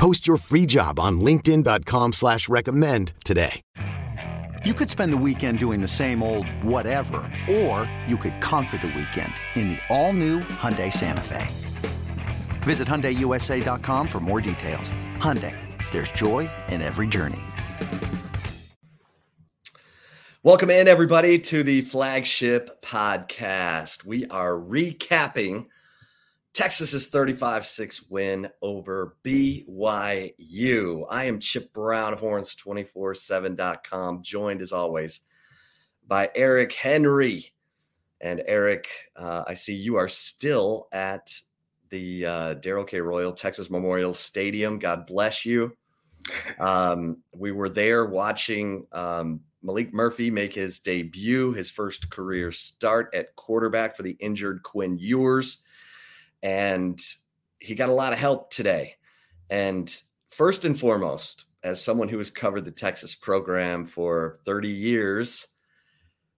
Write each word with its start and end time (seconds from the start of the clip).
Post 0.00 0.26
your 0.26 0.38
free 0.38 0.64
job 0.64 0.98
on 0.98 1.20
LinkedIn.com 1.20 2.14
slash 2.14 2.48
recommend 2.48 3.12
today. 3.22 3.60
You 4.64 4.72
could 4.72 4.88
spend 4.88 5.12
the 5.12 5.18
weekend 5.18 5.58
doing 5.58 5.82
the 5.82 5.88
same 5.88 6.22
old 6.22 6.46
whatever, 6.64 7.30
or 7.50 7.90
you 8.06 8.16
could 8.16 8.40
conquer 8.40 8.78
the 8.78 8.86
weekend 8.86 9.34
in 9.56 9.68
the 9.68 9.78
all-new 9.90 10.40
Hyundai 10.40 10.90
Santa 10.90 11.20
Fe. 11.20 11.46
Visit 12.62 12.88
HyundaiUSA.com 12.88 14.08
for 14.08 14.20
more 14.20 14.40
details. 14.40 14.90
Hyundai, 15.18 15.54
there's 15.92 16.10
joy 16.12 16.48
in 16.68 16.80
every 16.80 17.06
journey. 17.06 17.42
Welcome 20.42 20.70
in, 20.70 20.88
everybody, 20.88 21.38
to 21.40 21.62
the 21.62 21.82
flagship 21.82 22.80
podcast. 22.80 24.06
We 24.06 24.24
are 24.28 24.52
recapping 24.52 25.66
Texas's 26.52 27.08
35 27.08 27.64
6 27.64 28.10
win 28.10 28.48
over 28.60 29.16
BYU. 29.24 31.06
I 31.08 31.24
am 31.24 31.38
Chip 31.38 31.72
Brown 31.72 32.12
of 32.12 32.20
Horns247.com, 32.20 34.22
joined 34.22 34.60
as 34.60 34.72
always 34.72 35.20
by 36.06 36.30
Eric 36.34 36.72
Henry. 36.72 37.52
And 38.20 38.42
Eric, 38.46 38.88
uh, 39.16 39.44
I 39.46 39.54
see 39.54 39.74
you 39.74 39.96
are 39.96 40.08
still 40.08 40.88
at 40.92 41.32
the 41.88 42.26
uh, 42.26 42.54
Darrell 42.54 42.84
K. 42.84 43.00
Royal 43.00 43.32
Texas 43.32 43.70
Memorial 43.70 44.12
Stadium. 44.12 44.78
God 44.78 45.06
bless 45.06 45.46
you. 45.46 45.74
Um, 46.58 47.22
we 47.34 47.52
were 47.52 47.68
there 47.68 48.06
watching 48.06 48.86
um, 48.92 49.40
Maalik 49.64 49.92
Murphy 49.92 50.30
make 50.30 50.54
his 50.54 50.80
debut, 50.80 51.52
his 51.52 51.70
first 51.70 52.10
career 52.10 52.52
start 52.52 53.14
at 53.14 53.34
quarterback 53.36 53.96
for 53.96 54.02
the 54.02 54.16
injured 54.20 54.62
Quinn 54.62 54.98
Ewers. 54.98 55.62
And 56.42 57.00
he 57.58 57.74
got 57.74 57.88
a 57.88 57.94
lot 57.94 58.12
of 58.12 58.18
help 58.18 58.50
today. 58.50 58.96
And 59.50 59.92
first 60.28 60.64
and 60.64 60.78
foremost, 60.78 61.46
as 61.62 61.82
someone 61.82 62.08
who 62.08 62.18
has 62.18 62.30
covered 62.30 62.64
the 62.64 62.70
Texas 62.70 63.14
program 63.14 63.84
for 63.84 64.38
30 64.46 64.68
years, 64.68 65.48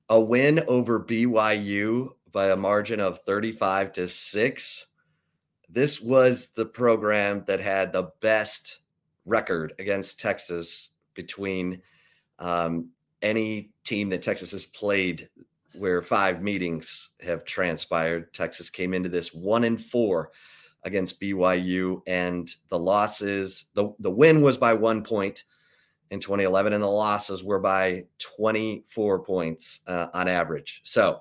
a 0.09 0.21
win 0.21 0.65
over 0.69 0.99
BYU 0.99 2.11
by 2.33 2.49
a 2.49 2.57
margin 2.57 3.01
of 3.01 3.21
35 3.21 3.93
to 3.93 4.09
6. 4.09 4.87
This 5.69 6.01
was 6.01 6.49
the 6.49 6.67
program 6.67 7.45
that 7.47 7.61
had 7.61 7.93
the 7.93 8.11
best 8.21 8.81
record 9.27 9.75
against 9.79 10.19
Texas 10.19 10.91
between 11.15 11.81
um, 12.39 12.89
any 13.21 13.71
team 13.85 14.09
that 14.11 14.23
Texas 14.23 14.51
has 14.51 14.67
played 14.67 15.29
where 15.75 16.03
five 16.03 16.43
meetings 16.43 17.11
have 17.21 17.45
transpired. 17.45 18.33
Texas 18.33 18.71
came 18.71 18.95
into 18.95 19.09
this 19.09 19.33
one 19.33 19.65
and 19.65 19.81
four 19.81 20.31
against 20.85 21.21
BYU, 21.21 22.03
and 22.07 22.49
the 22.69 22.79
losses, 22.79 23.67
the, 23.75 23.93
the 24.01 24.11
win 24.11 24.43
was 24.43 24.59
by 24.59 24.73
one 24.73 25.03
point 25.03 25.45
in 26.11 26.21
2011, 26.21 26.73
and 26.73 26.83
the 26.83 26.87
losses 26.87 27.45
were 27.45 27.61
by 27.61 28.05
24 28.19 29.21
points 29.21 29.81
uh, 29.87 30.09
on 30.13 30.29
average. 30.29 30.81
So, 30.85 31.21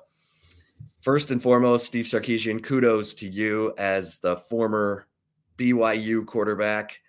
first 1.01 1.31
and 1.31 1.41
foremost, 1.41 1.85
Steve 1.85 2.05
Sarkisian, 2.05 2.63
kudos 2.63 3.13
to 3.15 3.27
you 3.27 3.73
as 3.77 4.17
the 4.17 4.35
former 4.35 5.07
BYU 5.57 6.25
quarterback. 6.25 6.99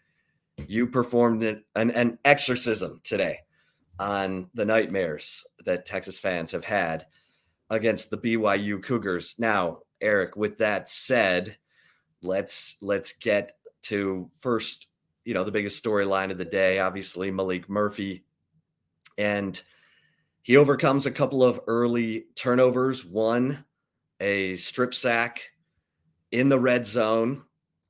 You 0.67 0.87
performed 0.87 1.43
an, 1.43 1.65
an 1.75 2.19
exorcism 2.25 3.01
today 3.03 3.39
on 3.99 4.49
the 4.55 4.65
nightmares 4.65 5.47
that 5.65 5.87
Texas 5.87 6.19
fans 6.19 6.51
have 6.53 6.65
had 6.65 7.07
against 7.73 8.11
the 8.11 8.19
BYU 8.19 8.83
Cougars. 8.83 9.37
Now, 9.39 9.79
Eric, 10.01 10.37
with 10.37 10.59
that 10.59 10.89
said, 10.89 11.57
let's 12.23 12.77
let's 12.81 13.15
get 13.15 13.53
to 13.83 14.31
first, 14.39 14.87
you 15.25 15.35
know, 15.35 15.43
the 15.43 15.51
biggest 15.51 15.83
storyline 15.83 16.31
of 16.31 16.39
the 16.39 16.45
day, 16.45 16.79
obviously 16.79 17.33
Maalik 17.33 17.69
Murphy 17.69 18.25
and 19.19 19.61
he 20.43 20.57
overcomes 20.57 21.07
a 21.07 21.11
couple 21.11 21.45
of 21.45 21.61
early 21.67 22.27
turnovers, 22.35 23.05
one 23.05 23.65
a 24.21 24.57
strip 24.57 24.95
sack 24.95 25.43
in 26.31 26.49
the 26.49 26.59
red 26.59 26.87
zone 26.87 27.43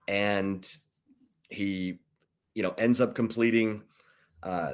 and 0.09 0.76
he 1.50 1.99
you 2.54 2.62
know 2.62 2.75
ends 2.78 3.00
up 3.00 3.14
completing 3.14 3.82
uh, 4.42 4.72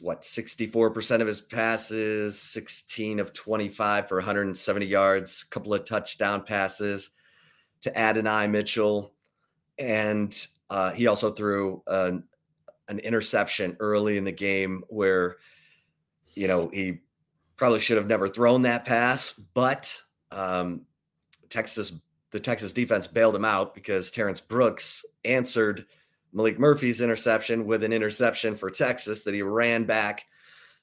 what 0.00 0.22
64% 0.22 1.20
of 1.20 1.26
his 1.26 1.40
passes, 1.40 2.40
16 2.40 3.18
of 3.18 3.32
25 3.32 4.08
for 4.08 4.18
170 4.18 4.86
yards, 4.86 5.44
a 5.44 5.50
couple 5.50 5.74
of 5.74 5.84
touchdown 5.84 6.44
passes 6.44 7.10
to 7.80 7.98
Adonai 7.98 8.46
Mitchell. 8.46 9.12
And 9.78 10.34
uh, 10.70 10.92
he 10.92 11.08
also 11.08 11.32
threw 11.32 11.82
an, 11.88 12.24
an 12.88 13.00
interception 13.00 13.76
early 13.80 14.18
in 14.18 14.24
the 14.24 14.32
game 14.32 14.84
where, 14.88 15.36
you 16.34 16.46
know, 16.46 16.68
he 16.72 17.00
probably 17.56 17.80
should 17.80 17.96
have 17.96 18.06
never 18.06 18.28
thrown 18.28 18.62
that 18.62 18.84
pass, 18.84 19.32
but 19.54 20.00
um, 20.30 20.86
Texas, 21.48 21.92
the 22.30 22.38
Texas 22.38 22.72
defense 22.72 23.08
bailed 23.08 23.34
him 23.34 23.44
out 23.44 23.74
because 23.74 24.12
Terrence 24.12 24.40
Brooks 24.40 25.04
answered– 25.24 25.86
Maalik 26.34 26.58
Murphy's 26.58 27.00
interception 27.00 27.66
with 27.66 27.84
an 27.84 27.92
interception 27.92 28.54
for 28.54 28.70
Texas 28.70 29.22
that 29.24 29.34
he 29.34 29.42
ran 29.42 29.84
back 29.84 30.26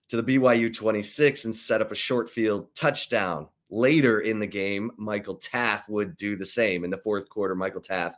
to 0.10 0.22
the 0.22 0.38
BYU 0.38 0.74
26 0.74 1.46
and 1.46 1.56
set 1.56 1.82
up 1.82 1.92
a 1.92 1.96
short 1.96 2.30
field 2.30 2.74
touchdown. 2.76 3.48
Later 3.70 4.20
in 4.20 4.40
the 4.40 4.48
game, 4.48 4.92
Michael 4.98 5.38
Taaffe 5.38 5.90
would 5.90 6.18
do 6.18 6.36
the 6.36 6.46
same 6.46 6.84
in 6.84 6.92
the 6.92 7.00
fourth 7.00 7.30
quarter. 7.30 7.56
Michael 7.56 7.82
Taaffe 7.82 8.16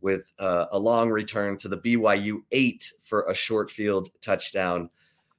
with 0.00 0.22
uh, 0.38 0.66
a 0.72 0.78
long 0.78 1.08
return 1.10 1.56
to 1.56 1.68
the 1.68 1.78
BYU 1.78 2.42
eight 2.52 2.92
for 3.02 3.22
a 3.22 3.34
short 3.34 3.70
field 3.70 4.10
touchdown 4.20 4.90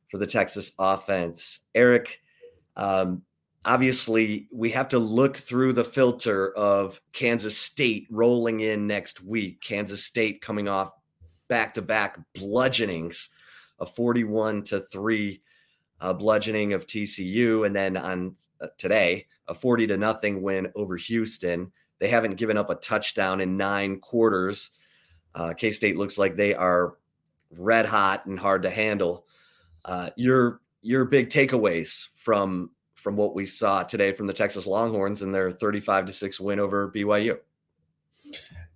for 0.09 0.17
the 0.17 0.25
Texas 0.25 0.71
offense. 0.79 1.59
Eric, 1.75 2.21
um, 2.75 3.21
obviously, 3.63 4.47
we 4.51 4.71
have 4.71 4.87
to 4.87 4.97
look 4.97 5.37
through 5.37 5.73
the 5.73 5.83
filter 5.83 6.51
of 6.57 6.99
Kansas 7.13 7.55
State 7.55 8.07
rolling 8.09 8.61
in 8.61 8.87
next 8.87 9.21
week. 9.23 9.61
Kansas 9.61 10.03
State 10.03 10.41
coming 10.41 10.67
off 10.67 10.91
back 11.47 11.73
to 11.75 11.81
back 11.81 12.19
bludgeonings, 12.33 13.29
a 13.79 13.85
41 13.85 14.63
to 14.63 14.79
3 14.79 15.41
uh, 16.01 16.13
bludgeoning 16.13 16.73
of 16.73 16.85
TCU. 16.85 17.65
And 17.65 17.75
then 17.75 17.97
on 17.97 18.35
uh, 18.61 18.67
today, 18.77 19.27
a 19.47 19.53
40 19.53 19.87
to 19.87 19.97
nothing 19.97 20.41
win 20.41 20.71
over 20.75 20.97
Houston. 20.97 21.71
They 21.99 22.07
haven't 22.07 22.35
given 22.35 22.57
up 22.57 22.69
a 22.69 22.75
touchdown 22.75 23.41
in 23.41 23.57
nine 23.57 23.99
quarters. 23.99 24.71
Uh, 25.33 25.53
K 25.53 25.71
State 25.71 25.97
looks 25.97 26.17
like 26.17 26.35
they 26.35 26.53
are 26.53 26.97
red 27.57 27.85
hot 27.85 28.25
and 28.25 28.39
hard 28.39 28.63
to 28.63 28.69
handle. 28.69 29.25
Uh, 29.83 30.09
your 30.15 30.61
your 30.81 31.05
big 31.05 31.29
takeaways 31.29 32.07
from 32.15 32.71
from 32.95 33.15
what 33.15 33.35
we 33.35 33.45
saw 33.45 33.83
today 33.83 34.11
from 34.11 34.27
the 34.27 34.33
Texas 34.33 34.65
Longhorns 34.65 35.21
and 35.21 35.33
their 35.33 35.51
35 35.51 36.05
to 36.05 36.11
6 36.11 36.39
win 36.39 36.59
over 36.59 36.91
BYU. 36.91 37.37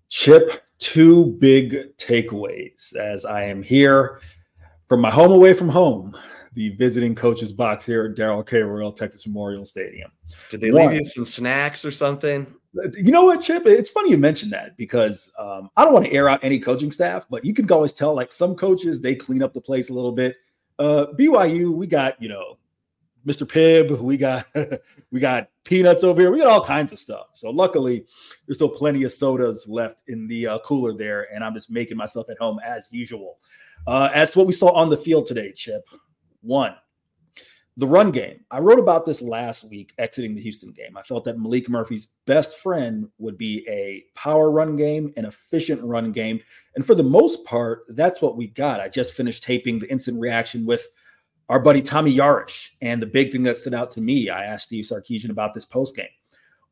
Chip, 0.10 0.64
two 0.80 1.38
big 1.40 1.96
takeaways 1.98 2.96
as 2.96 3.26
I 3.26 3.44
am 3.44 3.62
here 3.62 4.20
from 4.88 5.02
my 5.02 5.12
home 5.12 5.32
away 5.32 5.54
from 5.54 5.70
home, 5.70 6.18
the 6.56 6.70
visiting 6.70 7.14
coaches 7.14 7.54
box 7.54 7.86
here 7.86 8.06
at 8.06 8.16
Darrell 8.16 8.44
K. 8.44 8.62
Royal 8.62 8.92
Texas 8.92 9.28
Memorial 9.28 9.66
Stadium. 9.66 10.12
Did 10.50 10.62
they 10.62 10.72
One, 10.72 10.88
leave 10.88 10.98
you 10.98 11.04
some 11.04 11.28
snacks 11.28 11.86
or 11.86 11.92
something? 11.92 12.52
You 12.74 13.12
know 13.12 13.24
what, 13.24 13.42
Chip? 13.42 13.64
It's 13.68 13.90
funny 13.90 14.10
you 14.10 14.18
mentioned 14.18 14.52
that 14.52 14.76
because 14.78 15.32
um, 15.38 15.70
I 15.78 15.84
don't 15.84 15.94
want 15.94 16.06
to 16.06 16.12
air 16.12 16.28
out 16.28 16.44
any 16.44 16.60
coaching 16.60 16.92
staff, 16.92 17.28
but 17.30 17.46
you 17.46 17.54
can 17.54 17.72
always 17.72 17.94
tell 17.94 18.16
like 18.16 18.32
some 18.32 18.56
coaches 18.56 19.02
they 19.02 19.16
clean 19.16 19.44
up 19.44 19.54
the 19.54 19.62
place 19.62 19.90
a 19.90 19.94
little 19.94 20.12
bit. 20.12 20.38
Uh, 20.80 21.08
BYU, 21.18 21.72
we 21.72 21.86
got 21.86 22.20
you 22.22 22.30
know 22.30 22.58
Mr. 23.26 23.48
Pibb. 23.48 24.00
We 24.00 24.18
got 24.18 24.48
we 25.12 25.20
got 25.20 25.50
peanuts 25.64 26.04
over 26.04 26.22
here. 26.22 26.32
We 26.32 26.40
got 26.40 26.48
all 26.48 26.64
kinds 26.64 26.92
of 26.92 27.00
stuff. 27.00 27.28
So 27.34 27.50
luckily, 27.50 28.06
there's 28.46 28.58
still 28.58 28.70
plenty 28.70 29.04
of 29.04 29.12
sodas 29.12 29.68
left 29.68 29.98
in 30.08 30.28
the 30.28 30.48
uh, 30.48 30.60
cooler 30.60 30.94
there, 30.94 31.28
and 31.34 31.44
I'm 31.44 31.54
just 31.54 31.70
making 31.70 31.98
myself 31.98 32.30
at 32.30 32.38
home 32.38 32.60
as 32.66 32.90
usual. 32.92 33.40
Uh, 33.88 34.10
as 34.14 34.32
to 34.32 34.40
what 34.40 34.48
we 34.48 34.54
saw 34.54 34.72
on 34.72 34.90
the 34.90 34.98
field 34.98 35.26
today, 35.26 35.52
Chip, 35.54 35.88
one, 36.42 36.76
the 37.78 37.88
run 37.88 38.12
game. 38.12 38.42
I 38.52 38.60
wrote 38.60 38.80
about 38.80 39.06
this 39.06 39.22
last 39.22 39.70
week 39.70 39.94
exiting 39.98 40.36
the 40.36 40.42
Houston 40.42 40.72
game. 40.72 40.98
I 40.98 41.02
felt 41.02 41.24
that 41.24 41.38
Maalik 41.38 41.70
Murphy's 41.70 42.10
best 42.26 42.58
friend 42.60 43.08
would 43.20 43.38
be 43.38 43.66
a 43.70 44.04
power 44.16 44.52
run 44.52 44.76
game, 44.76 45.14
an 45.16 45.26
efficient 45.26 45.82
run 45.82 46.12
game, 46.12 46.42
and 46.76 46.86
for 46.86 46.94
the 46.94 47.04
most 47.04 47.46
part, 47.46 47.84
that's 47.90 48.22
what 48.22 48.36
we 48.36 48.48
got. 48.48 48.82
I 48.82 48.90
just 48.90 49.14
finished 49.14 49.44
taping 49.44 49.80
the 49.80 49.90
instant 49.90 50.20
reaction 50.20 50.66
with 50.66 50.88
our 51.50 51.60
buddy 51.60 51.82
Tommy 51.82 52.16
Yarish. 52.16 52.70
And 52.82 53.02
the 53.02 53.08
big 53.08 53.32
thing 53.32 53.44
that 53.44 53.58
stood 53.58 53.74
out 53.74 53.92
to 53.92 54.02
me, 54.02 54.30
I 54.30 54.46
asked 54.46 54.66
Steve 54.66 54.86
Sarkisian 54.86 55.32
about 55.32 55.54
this 55.54 55.66
post 55.66 55.96
game. 55.96 56.08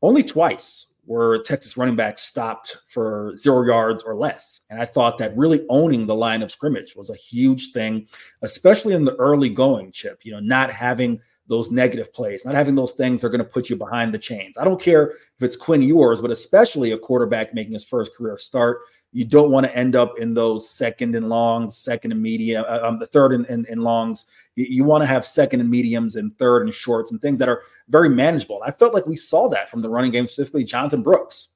Only 0.00 0.22
twice 0.22 0.94
were 1.04 1.42
Texas 1.42 1.76
running 1.76 1.96
backs 1.96 2.22
stopped 2.22 2.76
for 2.88 3.34
zero 3.36 3.64
yards 3.66 4.04
or 4.04 4.14
less. 4.14 4.60
And 4.70 4.80
I 4.80 4.84
thought 4.84 5.18
that 5.18 5.36
really 5.36 5.64
owning 5.68 6.06
the 6.06 6.14
line 6.14 6.42
of 6.42 6.52
scrimmage 6.52 6.94
was 6.94 7.10
a 7.10 7.16
huge 7.16 7.72
thing, 7.72 8.06
especially 8.42 8.94
in 8.94 9.04
the 9.04 9.16
early 9.16 9.48
going, 9.48 9.90
Chip, 9.90 10.20
you 10.24 10.32
know, 10.32 10.40
not 10.40 10.70
having 10.70 11.20
those 11.48 11.72
negative 11.72 12.12
plays, 12.12 12.44
not 12.44 12.54
having 12.54 12.74
those 12.74 12.92
things 12.92 13.24
are 13.24 13.30
going 13.30 13.38
to 13.40 13.44
put 13.44 13.70
you 13.70 13.76
behind 13.76 14.12
the 14.12 14.18
chains. 14.18 14.58
I 14.58 14.64
don't 14.64 14.80
care 14.80 15.10
if 15.10 15.42
it's 15.42 15.56
Quinn 15.56 15.82
Ewers, 15.82 16.20
but 16.20 16.30
especially 16.30 16.92
a 16.92 16.98
quarterback 16.98 17.54
making 17.54 17.72
his 17.72 17.84
first 17.84 18.14
career 18.14 18.36
start. 18.38 18.80
You 19.12 19.24
don't 19.24 19.50
want 19.50 19.64
to 19.64 19.74
end 19.74 19.96
up 19.96 20.18
in 20.18 20.34
those 20.34 20.68
second 20.68 21.14
and 21.14 21.30
longs, 21.30 21.78
second 21.78 22.12
and 22.12 22.22
medium, 22.22 22.64
uh, 22.68 22.80
um, 22.82 22.98
the 22.98 23.06
third 23.06 23.32
and, 23.32 23.46
and, 23.46 23.66
and 23.66 23.82
longs. 23.82 24.26
You, 24.54 24.66
you 24.68 24.84
want 24.84 25.00
to 25.02 25.06
have 25.06 25.24
second 25.24 25.60
and 25.60 25.70
mediums 25.70 26.16
and 26.16 26.36
third 26.38 26.64
and 26.64 26.74
shorts 26.74 27.10
and 27.10 27.20
things 27.20 27.38
that 27.38 27.48
are 27.48 27.62
very 27.88 28.10
manageable. 28.10 28.62
And 28.62 28.70
I 28.70 28.76
felt 28.76 28.92
like 28.92 29.06
we 29.06 29.16
saw 29.16 29.48
that 29.48 29.70
from 29.70 29.80
the 29.80 29.88
running 29.88 30.10
game, 30.10 30.26
specifically 30.26 30.64
Jonathan 30.64 31.02
Brooks, 31.02 31.54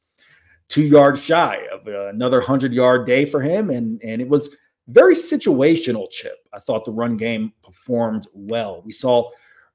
two 0.69 0.83
yards 0.83 1.23
shy 1.23 1.67
of 1.71 1.87
uh, 1.87 2.07
another 2.07 2.41
hundred 2.41 2.73
yard 2.73 3.07
day 3.07 3.27
for 3.27 3.43
him, 3.43 3.69
and 3.69 4.01
and 4.03 4.23
it 4.23 4.29
was 4.29 4.57
very 4.89 5.15
situational. 5.15 6.11
Chip, 6.11 6.39
I 6.55 6.59
thought 6.59 6.87
the 6.87 6.93
run 6.93 7.19
game 7.19 7.53
performed 7.63 8.27
well. 8.33 8.83
We 8.83 8.93
saw 8.93 9.31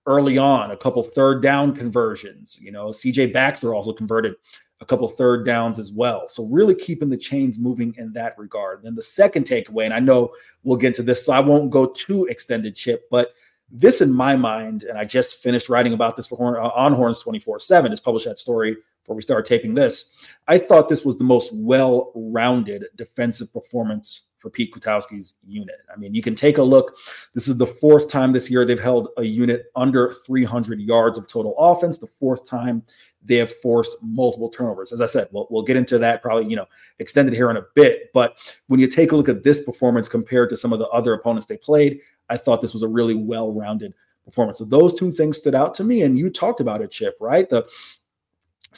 early 0.08 0.38
on 0.38 0.72
a 0.72 0.78
couple 0.78 1.04
third 1.04 1.44
down 1.44 1.76
conversions. 1.76 2.58
You 2.60 2.72
know, 2.72 2.88
CJ 2.88 3.34
Baxter 3.34 3.76
also 3.76 3.94
converted 3.94 4.36
a 4.80 4.86
couple 4.86 5.08
third 5.08 5.46
downs 5.46 5.80
as 5.80 5.92
well. 5.92 6.28
So 6.28 6.46
really 6.46 6.76
keeping 6.76 7.10
the 7.10 7.18
chains 7.18 7.58
moving 7.60 7.94
in 7.98 8.14
that 8.14 8.38
regard. 8.38 8.84
Then 8.84 8.96
the 8.96 9.02
second 9.02 9.46
takeaway, 9.46 9.86
and 9.86 9.94
I 9.94 10.00
know 10.00 10.32
we'll 10.64 10.78
get 10.78 10.96
to 10.96 11.04
this, 11.04 11.26
so 11.26 11.34
I 11.34 11.40
won't 11.40 11.72
go 11.72 11.88
too 11.88 12.26
extended, 12.26 12.76
Chip, 12.76 13.08
but 13.10 13.34
this 13.70 14.02
in 14.02 14.12
my 14.12 14.36
mind, 14.36 14.84
and 14.84 14.98
I 14.98 15.04
just 15.04 15.42
finished 15.42 15.68
writing 15.68 15.94
about 15.94 16.16
this 16.16 16.28
for 16.28 16.38
Horn, 16.38 16.56
uh, 16.56 16.70
on 16.70 16.94
Horns 16.94 17.20
24 17.20 17.60
7, 17.60 17.92
is 17.92 18.00
published 18.00 18.26
that 18.26 18.40
story 18.40 18.78
before 19.08 19.16
we 19.16 19.22
started 19.22 19.46
taping 19.46 19.74
this. 19.74 20.28
I 20.50 20.58
thought 20.58 20.90
this 20.90 21.06
was 21.06 21.18
the 21.18 21.24
most 21.24 21.52
well 21.54 22.12
rounded 22.14 22.84
defensive 22.98 23.54
performance 23.54 24.32
for 24.38 24.50
Pete 24.50 24.74
Kwiatkowski's 24.74 25.36
unit. 25.48 25.78
I 25.92 25.98
mean, 25.98 26.14
you 26.14 26.22
can 26.22 26.36
take 26.36 26.58
a 26.58 26.64
look. 26.64 26.98
This 27.34 27.48
is 27.48 27.58
the 27.58 27.68
fourth 27.68 28.10
time 28.10 28.34
this 28.34 28.52
year 28.52 28.66
they've 28.66 28.78
held 28.78 29.08
a 29.16 29.24
unit 29.24 29.68
under 29.78 30.14
300 30.26 30.82
yards 30.82 31.18
of 31.18 31.26
total 31.26 31.56
offense, 31.58 32.00
the 32.00 32.10
fourth 32.20 32.46
time 32.50 32.84
they 33.24 33.38
have 33.38 33.56
forced 33.62 33.96
multiple 34.02 34.50
turnovers. 34.50 34.92
As 34.92 35.00
I 35.00 35.06
said, 35.06 35.30
we'll, 35.32 35.48
we'll 35.50 35.64
get 35.64 35.78
into 35.78 35.98
that 36.00 36.22
probably, 36.22 36.50
you 36.50 36.58
know, 36.58 36.66
extended 37.00 37.34
here 37.34 37.50
in 37.50 37.56
a 37.56 37.66
bit. 37.76 38.10
But 38.14 38.38
when 38.68 38.82
you 38.82 38.88
take 38.88 39.14
a 39.14 39.16
look 39.16 39.30
at 39.30 39.44
this 39.44 39.64
performance 39.64 40.10
compared 40.10 40.50
to 40.50 40.58
some 40.58 40.74
of 40.74 40.80
the 40.80 40.88
other 40.90 41.14
opponents 41.14 41.46
they 41.46 41.58
played, 41.58 42.02
I 42.30 42.36
thought 42.36 42.62
this 42.62 42.74
was 42.74 42.84
a 42.84 42.88
really 42.90 43.16
well-rounded 43.16 43.94
performance. 44.28 44.60
So 44.60 44.66
those 44.66 44.94
two 44.94 45.12
things 45.12 45.38
stood 45.38 45.56
out 45.56 45.74
to 45.76 45.84
me. 45.84 46.02
And 46.02 46.20
you 46.20 46.30
talked 46.30 46.60
about 46.60 46.82
it, 46.82 46.92
Chip, 46.92 47.16
right? 47.20 47.50
The 47.50 47.68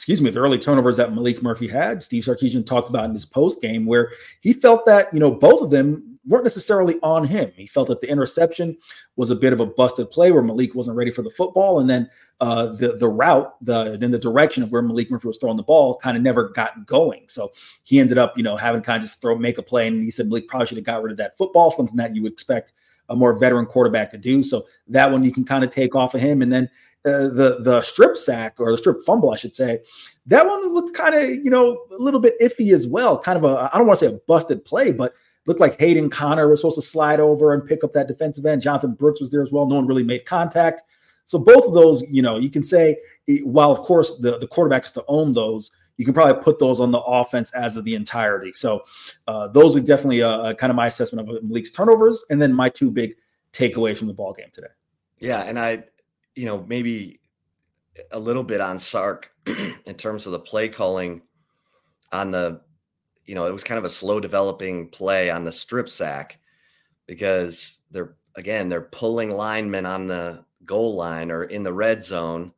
excuse 0.00 0.22
me, 0.22 0.30
the 0.30 0.40
early 0.40 0.58
turnovers 0.58 0.96
that 0.96 1.10
Maalik 1.10 1.42
Murphy 1.42 1.68
had, 1.68 2.02
Steve 2.02 2.24
Sarkisian 2.24 2.64
talked 2.64 2.88
about 2.88 3.04
in 3.04 3.12
his 3.12 3.26
post 3.26 3.60
game, 3.60 3.84
where 3.84 4.12
he 4.40 4.54
felt 4.54 4.86
that, 4.86 5.12
you 5.12 5.20
know, 5.20 5.30
both 5.30 5.60
of 5.60 5.68
them 5.68 6.18
weren't 6.26 6.44
necessarily 6.44 6.98
on 7.02 7.26
him. 7.26 7.52
He 7.54 7.66
felt 7.66 7.88
that 7.88 8.00
the 8.00 8.08
interception 8.08 8.78
was 9.16 9.28
a 9.28 9.34
bit 9.34 9.52
of 9.52 9.60
a 9.60 9.66
busted 9.66 10.10
play 10.10 10.32
where 10.32 10.42
Maalik 10.42 10.74
wasn't 10.74 10.96
ready 10.96 11.10
for 11.10 11.20
the 11.20 11.28
football. 11.32 11.80
And 11.80 11.90
then 11.90 12.08
uh, 12.40 12.68
the 12.76 12.96
the 12.96 13.08
route, 13.10 13.62
the 13.62 13.98
then 13.98 14.10
the 14.10 14.18
direction 14.18 14.62
of 14.62 14.72
where 14.72 14.82
Maalik 14.82 15.10
Murphy 15.10 15.28
was 15.28 15.36
throwing 15.36 15.58
the 15.58 15.62
ball 15.62 15.98
kind 15.98 16.16
of 16.16 16.22
never 16.22 16.48
got 16.48 16.86
going. 16.86 17.26
So 17.28 17.52
he 17.82 18.00
ended 18.00 18.16
up, 18.16 18.38
you 18.38 18.42
know, 18.42 18.56
having 18.56 18.80
kind 18.80 18.96
of 18.96 19.02
just 19.02 19.20
throw 19.20 19.36
make 19.36 19.58
a 19.58 19.62
play. 19.62 19.86
And 19.86 20.02
he 20.02 20.10
said 20.10 20.30
Maalik 20.30 20.48
probably 20.48 20.66
should 20.66 20.78
have 20.78 20.86
got 20.86 21.02
rid 21.02 21.10
of 21.10 21.18
that 21.18 21.36
football, 21.36 21.70
something 21.70 21.96
that 21.98 22.16
you 22.16 22.22
would 22.22 22.32
expect 22.32 22.72
a 23.10 23.16
more 23.16 23.34
veteran 23.34 23.66
quarterback 23.66 24.10
to 24.12 24.16
do. 24.16 24.42
So 24.42 24.66
that 24.88 25.10
one 25.10 25.22
you 25.24 25.32
can 25.32 25.44
kind 25.44 25.62
of 25.62 25.68
take 25.68 25.94
off 25.94 26.14
of 26.14 26.22
him. 26.22 26.40
And 26.40 26.50
then 26.50 26.70
uh, 27.04 27.28
the 27.28 27.58
the 27.60 27.80
strip 27.82 28.16
sack 28.16 28.56
or 28.58 28.70
the 28.70 28.78
strip 28.78 28.98
fumble, 29.06 29.32
I 29.32 29.36
should 29.36 29.54
say, 29.54 29.80
that 30.26 30.46
one 30.46 30.72
looked 30.72 30.94
kind 30.94 31.14
of 31.14 31.30
you 31.30 31.50
know 31.50 31.84
a 31.90 31.96
little 31.96 32.20
bit 32.20 32.38
iffy 32.40 32.72
as 32.72 32.86
well. 32.86 33.18
Kind 33.18 33.38
of 33.38 33.44
a 33.44 33.70
I 33.72 33.78
don't 33.78 33.86
want 33.86 33.98
to 34.00 34.06
say 34.06 34.14
a 34.14 34.18
busted 34.26 34.64
play, 34.64 34.92
but 34.92 35.14
looked 35.46 35.60
like 35.60 35.80
Hayden 35.80 36.10
Conner 36.10 36.48
was 36.48 36.60
supposed 36.60 36.76
to 36.76 36.82
slide 36.82 37.20
over 37.20 37.54
and 37.54 37.66
pick 37.66 37.82
up 37.82 37.92
that 37.94 38.06
defensive 38.08 38.44
end. 38.44 38.62
Jonathan 38.62 38.92
Brooks 38.92 39.20
was 39.20 39.30
there 39.30 39.42
as 39.42 39.50
well. 39.50 39.66
No 39.66 39.76
one 39.76 39.86
really 39.86 40.02
made 40.02 40.26
contact. 40.26 40.82
So 41.24 41.38
both 41.38 41.64
of 41.64 41.74
those, 41.74 42.08
you 42.10 42.22
know, 42.22 42.38
you 42.38 42.50
can 42.50 42.62
say 42.62 42.98
while 43.44 43.70
of 43.70 43.80
course 43.80 44.18
the 44.18 44.38
the 44.38 44.46
quarterback 44.46 44.84
is 44.84 44.92
to 44.92 45.04
own 45.08 45.32
those, 45.32 45.70
you 45.96 46.04
can 46.04 46.14
probably 46.14 46.42
put 46.42 46.58
those 46.58 46.80
on 46.80 46.90
the 46.90 47.00
offense 47.00 47.52
as 47.52 47.76
of 47.76 47.84
the 47.84 47.94
entirety. 47.94 48.52
So 48.52 48.84
uh, 49.26 49.48
those 49.48 49.76
are 49.76 49.80
definitely 49.80 50.22
uh, 50.22 50.54
kind 50.54 50.70
of 50.70 50.76
my 50.76 50.86
assessment 50.86 51.28
of 51.28 51.42
Maalik's 51.42 51.70
turnovers, 51.70 52.24
and 52.30 52.40
then 52.40 52.52
my 52.52 52.68
two 52.68 52.90
big 52.90 53.16
takeaways 53.52 53.98
from 53.98 54.08
the 54.08 54.14
ball 54.14 54.32
game 54.32 54.48
today. 54.52 54.68
Yeah, 55.18 55.42
and 55.42 55.58
I, 55.58 55.84
you 56.34 56.46
know, 56.46 56.64
maybe 56.68 57.20
a 58.12 58.18
little 58.18 58.44
bit 58.44 58.60
on 58.60 58.78
Sark 58.78 59.32
in 59.46 59.94
terms 59.94 60.26
of 60.26 60.32
the 60.32 60.38
play 60.38 60.68
calling 60.68 61.22
on 62.12 62.30
the, 62.30 62.60
you 63.24 63.34
know, 63.34 63.46
it 63.46 63.52
was 63.52 63.64
kind 63.64 63.78
of 63.78 63.84
a 63.84 63.90
slow 63.90 64.20
developing 64.20 64.88
play 64.88 65.30
on 65.30 65.44
the 65.44 65.52
strip 65.52 65.88
sack 65.88 66.38
because 67.06 67.78
they're 67.90 68.16
again 68.36 68.68
they're 68.68 68.80
pulling 68.80 69.30
linemen 69.30 69.86
on 69.86 70.06
the 70.06 70.44
goal 70.64 70.94
line 70.94 71.30
or 71.30 71.44
in 71.44 71.62
the 71.62 71.72
red 71.72 72.02
zone. 72.02 72.52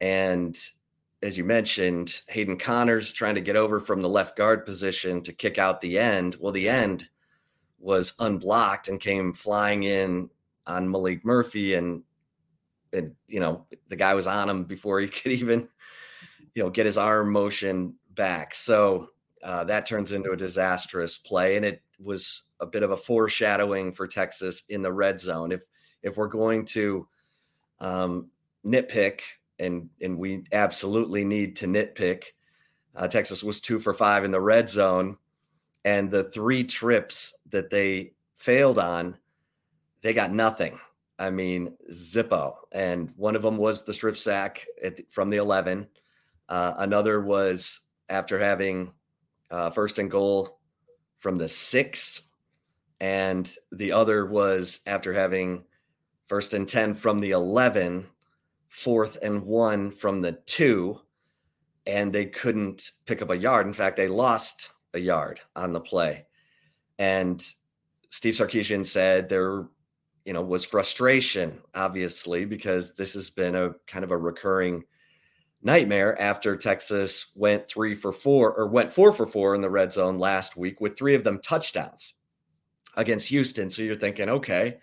And 0.00 0.56
as 1.22 1.36
you 1.36 1.44
mentioned, 1.44 2.22
Hayden 2.28 2.56
Conner's 2.56 3.12
trying 3.12 3.34
to 3.34 3.40
get 3.40 3.56
over 3.56 3.80
from 3.80 4.00
the 4.00 4.08
left 4.08 4.36
guard 4.36 4.64
position 4.64 5.22
to 5.22 5.32
kick 5.32 5.58
out 5.58 5.80
the 5.80 5.98
end. 5.98 6.36
Well, 6.40 6.52
the 6.52 6.68
end 6.68 7.08
was 7.78 8.14
unblocked 8.20 8.88
and 8.88 9.00
came 9.00 9.32
flying 9.32 9.82
in 9.82 10.30
on 10.66 10.88
Maalik 10.88 11.24
Murphy 11.24 11.74
and 11.74 12.02
and 12.92 13.14
you 13.28 13.40
know 13.40 13.66
the 13.88 13.96
guy 13.96 14.14
was 14.14 14.26
on 14.26 14.48
him 14.48 14.64
before 14.64 15.00
he 15.00 15.08
could 15.08 15.32
even 15.32 15.68
you 16.54 16.62
know 16.62 16.70
get 16.70 16.86
his 16.86 16.98
arm 16.98 17.32
motion 17.32 17.94
back. 18.14 18.54
So 18.54 19.10
uh, 19.42 19.64
that 19.64 19.86
turns 19.86 20.12
into 20.12 20.32
a 20.32 20.36
disastrous 20.36 21.18
play, 21.18 21.56
and 21.56 21.64
it 21.64 21.82
was 21.98 22.42
a 22.60 22.66
bit 22.66 22.82
of 22.82 22.90
a 22.90 22.96
foreshadowing 22.96 23.92
for 23.92 24.06
Texas 24.06 24.62
in 24.68 24.82
the 24.82 24.92
red 24.92 25.20
zone. 25.20 25.52
If 25.52 25.62
if 26.02 26.16
we're 26.16 26.28
going 26.28 26.64
to 26.66 27.06
um, 27.80 28.30
nitpick, 28.64 29.20
and 29.58 29.88
and 30.00 30.18
we 30.18 30.44
absolutely 30.52 31.24
need 31.24 31.56
to 31.56 31.66
nitpick. 31.66 32.24
Uh, 32.94 33.06
Texas 33.06 33.44
was 33.44 33.60
two 33.60 33.78
for 33.78 33.94
five 33.94 34.24
in 34.24 34.30
the 34.30 34.40
red 34.40 34.68
zone, 34.68 35.16
and 35.84 36.10
the 36.10 36.24
three 36.24 36.64
trips 36.64 37.34
that 37.50 37.70
they 37.70 38.12
failed 38.36 38.78
on, 38.78 39.16
they 40.02 40.12
got 40.12 40.32
nothing. 40.32 40.78
I 41.20 41.28
mean, 41.30 41.76
Zippo, 41.92 42.54
and 42.72 43.10
one 43.16 43.36
of 43.36 43.42
them 43.42 43.58
was 43.58 43.84
the 43.84 43.92
strip 43.92 44.16
sack 44.16 44.66
the, 44.82 45.04
from 45.10 45.28
the 45.28 45.36
eleven. 45.36 45.86
Uh, 46.48 46.74
another 46.78 47.20
was 47.20 47.80
after 48.08 48.38
having 48.38 48.92
uh, 49.50 49.70
first 49.70 49.98
and 49.98 50.10
goal 50.10 50.58
from 51.18 51.36
the 51.36 51.46
six, 51.46 52.30
and 53.00 53.54
the 53.70 53.92
other 53.92 54.24
was 54.24 54.80
after 54.86 55.12
having 55.12 55.64
first 56.26 56.54
and 56.54 56.66
10 56.66 56.94
from 56.94 57.20
the 57.20 57.32
11, 57.32 58.06
fourth 58.68 59.18
and 59.20 59.42
one 59.42 59.90
from 59.90 60.20
the 60.20 60.32
two, 60.46 60.98
and 61.86 62.12
they 62.12 62.24
couldn't 62.24 62.92
pick 63.04 63.20
up 63.20 63.30
a 63.30 63.36
yard. 63.36 63.66
In 63.66 63.72
fact, 63.72 63.96
they 63.96 64.08
lost 64.08 64.70
a 64.94 64.98
yard 64.98 65.40
on 65.56 65.72
the 65.72 65.80
play. 65.80 66.26
And 66.98 67.44
Steve 68.08 68.34
Sarkisian 68.34 68.86
said 68.86 69.28
there, 69.28 69.66
you 70.24 70.32
know, 70.32 70.42
was 70.42 70.64
frustration, 70.64 71.60
obviously, 71.74 72.44
because 72.44 72.94
this 72.94 73.14
has 73.14 73.30
been 73.30 73.54
a 73.54 73.74
kind 73.86 74.04
of 74.04 74.10
a 74.10 74.16
recurring 74.16 74.84
nightmare 75.62 76.20
after 76.20 76.56
Texas 76.56 77.26
went 77.34 77.68
three 77.68 77.94
for 77.94 78.12
four 78.12 78.54
or 78.54 78.66
went 78.66 78.92
four 78.92 79.12
for 79.12 79.26
four 79.26 79.54
in 79.54 79.60
the 79.60 79.70
red 79.70 79.92
zone 79.92 80.18
last 80.18 80.56
week 80.56 80.80
with 80.80 80.96
three 80.96 81.14
of 81.14 81.24
them 81.24 81.38
touchdowns 81.40 82.14
against 82.96 83.28
Houston. 83.28 83.70
So 83.70 83.82
you're 83.82 83.94
thinking, 83.94 84.28
okay, 84.28 84.78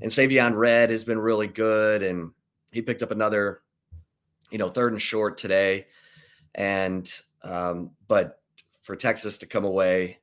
and 0.00 0.10
Savion 0.10 0.56
Red 0.56 0.90
has 0.90 1.04
been 1.04 1.18
really 1.18 1.46
good, 1.46 2.02
and 2.02 2.30
he 2.72 2.82
picked 2.82 3.02
up 3.02 3.10
another, 3.10 3.62
you 4.50 4.58
know, 4.58 4.68
third 4.68 4.92
and 4.92 5.02
short 5.02 5.36
today. 5.36 5.86
And 6.54 7.08
um, 7.42 7.92
but 8.08 8.40
for 8.82 8.96
Texas 8.96 9.38
to 9.38 9.46
come 9.46 9.64
away 9.64 10.18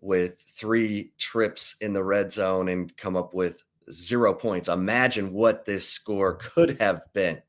with 0.00 0.40
three 0.40 1.12
trips 1.18 1.76
in 1.80 1.92
the 1.92 2.02
red 2.02 2.32
zone 2.32 2.68
and 2.68 2.96
come 2.96 3.16
up 3.16 3.34
with 3.34 3.64
zero 3.90 4.34
points, 4.34 4.68
imagine 4.68 5.32
what 5.32 5.64
this 5.64 5.88
score 5.88 6.34
could 6.34 6.78
have 6.80 7.02
been. 7.12 7.40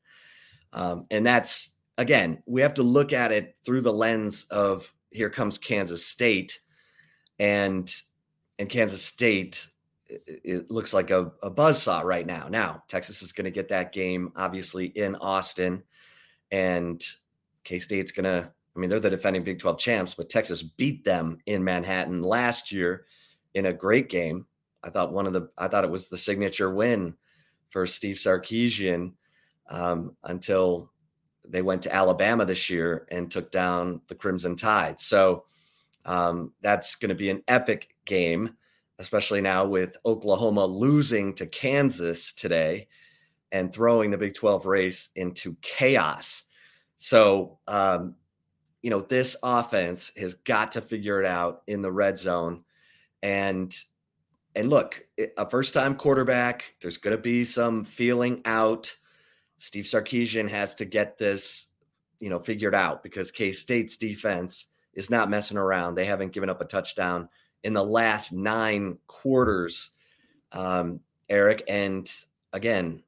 Um, 0.72 1.06
and 1.10 1.26
that's 1.26 1.76
again, 1.98 2.42
we 2.46 2.62
have 2.62 2.74
to 2.74 2.82
look 2.82 3.12
at 3.12 3.32
it 3.32 3.56
through 3.64 3.82
the 3.82 3.92
lens 3.92 4.44
of 4.50 4.92
here 5.10 5.30
comes 5.30 5.58
Kansas 5.58 6.04
State, 6.04 6.60
and 7.38 7.92
and 8.58 8.68
Kansas 8.68 9.02
State 9.02 9.66
it 10.26 10.70
looks 10.70 10.92
like 10.92 11.10
a, 11.10 11.32
a 11.42 11.50
buzz 11.50 11.82
saw 11.82 12.00
right 12.00 12.26
now. 12.26 12.48
Now, 12.48 12.82
Texas 12.88 13.22
is 13.22 13.32
going 13.32 13.44
to 13.44 13.50
get 13.50 13.68
that 13.68 13.92
game 13.92 14.32
obviously 14.36 14.86
in 14.86 15.16
Austin, 15.16 15.82
and 16.50 17.02
K 17.64 17.78
State's 17.78 18.12
going 18.12 18.24
to, 18.24 18.52
I 18.76 18.78
mean, 18.78 18.90
they're 18.90 19.00
the 19.00 19.10
defending 19.10 19.44
Big 19.44 19.58
12 19.58 19.78
champs, 19.78 20.14
but 20.14 20.28
Texas 20.28 20.62
beat 20.62 21.04
them 21.04 21.38
in 21.46 21.64
Manhattan 21.64 22.22
last 22.22 22.72
year 22.72 23.06
in 23.54 23.66
a 23.66 23.72
great 23.72 24.08
game. 24.08 24.46
I 24.84 24.90
thought 24.90 25.12
one 25.12 25.26
of 25.26 25.32
the, 25.32 25.48
I 25.56 25.68
thought 25.68 25.84
it 25.84 25.90
was 25.90 26.08
the 26.08 26.16
signature 26.16 26.72
win 26.72 27.16
for 27.70 27.86
Steve 27.86 28.16
Sarkisian 28.16 29.12
um, 29.70 30.16
until 30.24 30.90
they 31.46 31.62
went 31.62 31.82
to 31.82 31.94
Alabama 31.94 32.44
this 32.44 32.70
year 32.70 33.06
and 33.10 33.30
took 33.30 33.50
down 33.50 34.00
the 34.08 34.14
Crimson 34.14 34.56
Tide. 34.56 35.00
So 35.00 35.44
um, 36.04 36.52
that's 36.60 36.94
going 36.94 37.08
to 37.10 37.14
be 37.14 37.30
an 37.30 37.42
epic 37.48 37.94
game, 38.04 38.56
especially 38.98 39.40
now 39.40 39.64
with 39.64 39.96
Oklahoma 40.04 40.64
losing 40.66 41.34
to 41.34 41.46
Kansas 41.46 42.32
today 42.32 42.88
and 43.50 43.72
throwing 43.72 44.10
the 44.10 44.18
Big 44.18 44.34
12 44.34 44.66
race 44.66 45.10
into 45.16 45.56
chaos. 45.62 46.44
So, 46.96 47.58
um, 47.68 48.16
you 48.82 48.90
know, 48.90 49.00
this 49.00 49.36
offense 49.42 50.12
has 50.16 50.34
got 50.34 50.72
to 50.72 50.80
figure 50.80 51.20
it 51.20 51.26
out 51.26 51.62
in 51.66 51.82
the 51.82 51.92
red 51.92 52.18
zone. 52.18 52.64
And 53.22 53.74
and 54.54 54.68
look, 54.68 55.06
a 55.38 55.48
first 55.48 55.72
time 55.74 55.94
quarterback, 55.94 56.74
there's 56.80 56.98
going 56.98 57.16
to 57.16 57.22
be 57.22 57.44
some 57.44 57.84
feeling 57.84 58.42
out. 58.44 58.94
Steve 59.56 59.84
Sarkisian 59.84 60.48
has 60.48 60.74
to 60.76 60.84
get 60.84 61.18
this, 61.18 61.68
you 62.20 62.28
know, 62.28 62.38
figured 62.38 62.74
out 62.74 63.02
because 63.02 63.30
K 63.30 63.52
State's 63.52 63.96
defense 63.96 64.66
is 64.94 65.10
not 65.10 65.30
messing 65.30 65.56
around. 65.56 65.94
They 65.94 66.04
haven't 66.04 66.32
given 66.32 66.50
up 66.50 66.60
a 66.60 66.66
touchdown 66.66 67.28
in 67.64 67.72
the 67.72 67.84
last 67.84 68.32
nine 68.32 68.98
quarters, 69.06 69.92
um, 70.52 71.00
Eric. 71.28 71.62
And 71.68 72.10
again, 72.52 73.02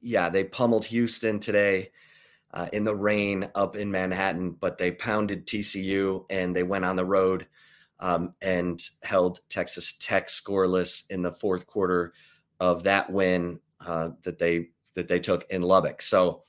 yeah, 0.00 0.28
they 0.28 0.44
pummeled 0.44 0.84
Houston 0.86 1.40
today 1.40 1.90
uh, 2.52 2.66
in 2.72 2.84
the 2.84 2.94
rain 2.94 3.48
up 3.54 3.76
in 3.76 3.90
Manhattan, 3.90 4.52
but 4.52 4.76
they 4.78 4.90
pounded 4.90 5.46
TCU 5.46 6.24
and 6.28 6.54
they 6.54 6.62
went 6.62 6.84
on 6.84 6.96
the 6.96 7.04
road 7.04 7.46
um, 8.00 8.34
and 8.42 8.80
held 9.02 9.40
Texas 9.48 9.94
Tech 9.98 10.28
scoreless 10.28 11.04
in 11.10 11.22
the 11.22 11.32
fourth 11.32 11.66
quarter 11.66 12.12
of 12.60 12.82
that 12.84 13.10
win 13.10 13.60
uh, 13.84 14.10
that 14.22 14.38
they 14.38 14.70
that 14.94 15.08
they 15.08 15.20
took 15.20 15.48
in 15.50 15.62
Lubbock. 15.62 16.02
So, 16.02 16.42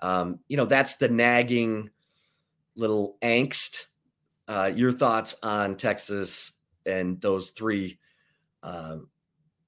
um, 0.00 0.40
you 0.48 0.56
know, 0.56 0.66
that's 0.66 0.96
the 0.96 1.08
nagging 1.08 1.90
little 2.76 3.16
angst. 3.22 3.86
Uh, 4.48 4.70
your 4.74 4.92
thoughts 4.92 5.36
on 5.42 5.76
Texas 5.76 6.52
and 6.84 7.20
those 7.20 7.50
three, 7.50 7.98
um, 8.62 9.08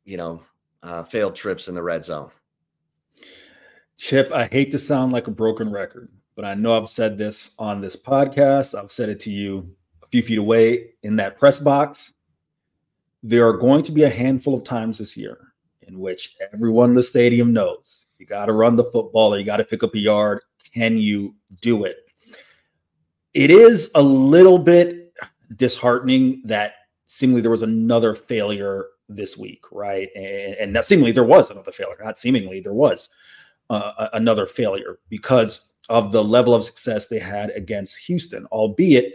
you 0.05 0.17
know, 0.17 0.43
uh, 0.83 1.03
failed 1.05 1.35
trips 1.35 1.69
in 1.69 1.75
the 1.75 1.83
red 1.83 2.05
zone? 2.05 2.31
Chip, 3.97 4.31
I 4.33 4.47
hate 4.47 4.71
to 4.71 4.79
sound 4.79 5.13
like 5.13 5.27
a 5.27 5.33
broken 5.33 5.73
record, 5.73 6.11
but 6.37 6.45
I 6.45 6.55
know 6.55 6.77
I've 6.77 6.89
said 6.89 7.19
this 7.19 7.55
on 7.59 7.81
this 7.81 7.97
podcast. 7.97 8.79
I've 8.79 8.93
said 8.93 9.09
it 9.09 9.19
to 9.21 9.31
you 9.31 9.75
few 10.11 10.23
feet 10.23 10.39
away 10.39 10.91
in 11.03 11.17
that 11.17 11.39
press 11.39 11.59
box. 11.59 12.13
There 13.23 13.47
are 13.47 13.57
going 13.57 13.83
to 13.85 13.93
be 13.93 14.05
a 14.05 14.11
handful 14.11 14.55
of 14.55 14.65
times 14.65 14.99
this 14.99 15.17
year 15.17 15.39
in 15.83 15.99
which 15.99 16.37
everyone 16.53 16.91
in 16.91 16.97
the 16.97 17.03
stadium 17.03 17.53
knows 17.53 18.09
you 18.19 18.27
got 18.27 18.47
to 18.47 18.53
run 18.53 18.77
the 18.77 18.85
football 18.85 19.35
or 19.35 19.39
you 19.39 19.45
got 19.45 19.57
to 19.59 19.65
pick 19.65 19.83
up 19.83 19.95
a 19.95 19.99
yard. 19.99 20.43
Can 20.75 20.99
you 20.99 21.35
do 21.61 21.85
it? 21.85 21.97
It 23.35 23.51
is 23.51 23.91
a 23.95 24.03
little 24.03 24.59
bit 24.59 25.15
disheartening 25.57 26.43
that 26.45 26.75
seemingly 27.07 27.41
there 27.41 27.51
was 27.51 27.63
another 27.63 28.15
failure 28.15 28.87
this 29.09 29.39
week, 29.39 29.65
right? 29.73 30.09
And, 30.15 30.55
and 30.55 30.73
now 30.73 30.83
seemingly 30.83 31.13
there 31.13 31.25
was 31.25 31.51
another 31.51 31.73
failure, 31.73 31.97
not 32.03 32.19
seemingly 32.19 32.61
there 32.61 32.75
was 32.75 33.09
uh, 33.71 34.09
another 34.13 34.47
failure 34.47 34.99
because 35.09 35.73
of 35.89 36.13
the 36.13 36.23
level 36.23 36.55
of 36.55 36.65
success 36.65 37.07
they 37.07 37.19
had 37.19 37.51
against 37.51 37.97
Houston, 37.99 38.45
albeit 38.47 39.15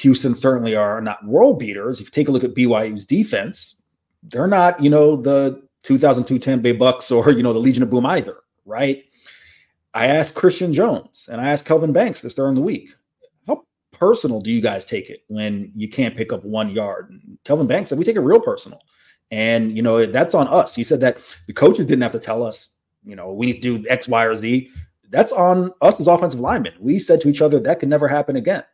Houston 0.00 0.34
certainly 0.34 0.74
are 0.74 1.00
not 1.00 1.24
world 1.24 1.58
beaters. 1.58 2.00
If 2.00 2.06
you 2.06 2.10
take 2.10 2.28
a 2.28 2.30
look 2.30 2.44
at 2.44 2.54
BYU's 2.54 3.04
defense, 3.04 3.82
they're 4.22 4.46
not, 4.46 4.82
you 4.82 4.90
know, 4.90 5.16
the 5.16 5.62
2002 5.82 6.38
Tampa 6.38 6.62
Bay 6.62 6.72
Bucks 6.72 7.10
or, 7.10 7.30
you 7.30 7.42
know, 7.42 7.52
the 7.52 7.58
Legion 7.58 7.82
of 7.82 7.90
Boom 7.90 8.06
either, 8.06 8.38
right? 8.64 9.04
I 9.94 10.06
asked 10.06 10.34
Christian 10.34 10.72
Jones 10.72 11.28
and 11.30 11.40
I 11.40 11.50
asked 11.50 11.66
Kelvin 11.66 11.92
Banks 11.92 12.22
this 12.22 12.34
during 12.34 12.54
the 12.54 12.60
week. 12.60 12.90
How 13.46 13.64
personal 13.90 14.40
do 14.40 14.50
you 14.50 14.60
guys 14.60 14.84
take 14.84 15.10
it 15.10 15.24
when 15.28 15.70
you 15.74 15.88
can't 15.88 16.16
pick 16.16 16.32
up 16.32 16.44
one 16.44 16.70
yard? 16.70 17.10
And 17.10 17.38
Kelvin 17.44 17.66
Banks 17.66 17.90
said, 17.90 17.98
we 17.98 18.04
take 18.04 18.16
it 18.16 18.20
real 18.20 18.40
personal. 18.40 18.80
And, 19.30 19.76
you 19.76 19.82
know, 19.82 20.06
that's 20.06 20.34
on 20.34 20.48
us. 20.48 20.74
He 20.74 20.84
said 20.84 21.00
that 21.00 21.18
the 21.46 21.52
coaches 21.52 21.86
didn't 21.86 22.02
have 22.02 22.12
to 22.12 22.18
tell 22.18 22.42
us 22.42 22.78
you 23.04 23.16
know, 23.16 23.32
we 23.32 23.46
need 23.46 23.60
to 23.60 23.78
do 23.78 23.88
X, 23.88 24.08
Y, 24.08 24.24
or 24.24 24.34
Z. 24.34 24.70
That's 25.10 25.32
on 25.32 25.72
us 25.80 26.00
as 26.00 26.06
offensive 26.06 26.40
linemen. 26.40 26.74
We 26.80 26.98
said 26.98 27.20
to 27.22 27.28
each 27.28 27.42
other 27.42 27.60
that 27.60 27.80
could 27.80 27.88
never 27.88 28.08
happen 28.08 28.36
again. 28.36 28.64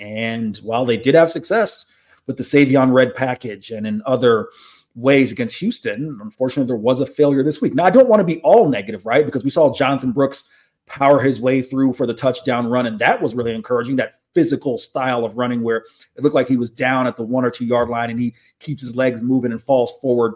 And 0.00 0.56
while 0.58 0.84
they 0.84 0.96
did 0.96 1.14
have 1.14 1.30
success 1.30 1.86
with 2.26 2.36
the 2.36 2.42
Savion 2.42 2.92
Red 2.92 3.14
package 3.14 3.70
and 3.70 3.86
in 3.86 4.02
other 4.06 4.48
ways 4.94 5.32
against 5.32 5.58
Houston, 5.58 6.18
unfortunately, 6.22 6.66
there 6.66 6.76
was 6.76 7.00
a 7.00 7.06
failure 7.06 7.42
this 7.42 7.60
week. 7.60 7.74
Now, 7.74 7.84
I 7.84 7.90
don't 7.90 8.08
want 8.08 8.20
to 8.20 8.24
be 8.24 8.40
all 8.40 8.68
negative, 8.68 9.06
right? 9.06 9.24
Because 9.24 9.44
we 9.44 9.50
saw 9.50 9.72
Jonathan 9.72 10.12
Brooks 10.12 10.48
power 10.86 11.20
his 11.20 11.40
way 11.40 11.62
through 11.62 11.92
for 11.92 12.06
the 12.06 12.14
touchdown 12.14 12.68
run, 12.68 12.86
and 12.86 12.98
that 12.98 13.20
was 13.20 13.34
really 13.34 13.54
encouraging. 13.54 13.96
That 13.96 14.20
physical 14.36 14.76
style 14.76 15.24
of 15.24 15.38
running 15.38 15.62
where 15.62 15.78
it 16.14 16.22
looked 16.22 16.34
like 16.34 16.46
he 16.46 16.58
was 16.58 16.70
down 16.70 17.06
at 17.06 17.16
the 17.16 17.22
one 17.22 17.42
or 17.42 17.50
two 17.50 17.64
yard 17.64 17.88
line 17.88 18.10
and 18.10 18.20
he 18.20 18.34
keeps 18.58 18.82
his 18.82 18.94
legs 18.94 19.22
moving 19.22 19.50
and 19.50 19.62
falls 19.62 19.94
forward 20.02 20.34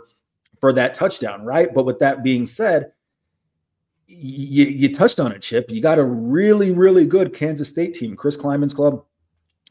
for 0.59 0.73
that 0.73 0.95
touchdown, 0.95 1.45
right? 1.45 1.75
But 1.75 1.85
with 1.85 1.99
that 1.99 2.23
being 2.23 2.47
said, 2.47 2.93
you, 4.07 4.65
you 4.65 4.95
touched 4.95 5.21
on 5.21 5.33
it, 5.33 5.43
Chip. 5.43 5.71
You 5.71 5.83
got 5.83 5.99
a 5.99 6.05
really, 6.05 6.73
really 6.73 7.05
good 7.05 7.35
Kansas 7.35 7.69
State 7.69 7.93
team. 7.93 8.17
Chris 8.17 8.39
Klieman's 8.39 8.73
club 8.73 9.05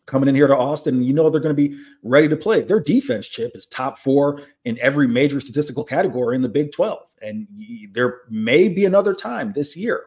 coming 0.10 0.28
in 0.28 0.36
here 0.36 0.48
to 0.48 0.58
Austin. 0.58 1.04
You 1.04 1.14
know 1.14 1.30
they're 1.30 1.40
going 1.40 1.56
to 1.56 1.70
be 1.70 1.80
ready 2.04 2.28
to 2.28 2.36
play. 2.36 2.62
Their 2.62 2.80
defense, 2.80 3.28
Chip, 3.28 3.52
is 3.56 3.66
top 3.68 3.98
four 4.00 4.42
in 4.66 4.78
every 4.80 5.08
major 5.08 5.40
statistical 5.40 5.84
category 5.84 6.36
in 6.36 6.42
the 6.42 6.50
Big 6.50 6.72
12. 6.72 7.00
And 7.22 7.48
there 7.94 8.22
may 8.30 8.68
be 8.68 8.86
another 8.86 9.14
time 9.14 9.54
this 9.54 9.78
year. 9.78 10.04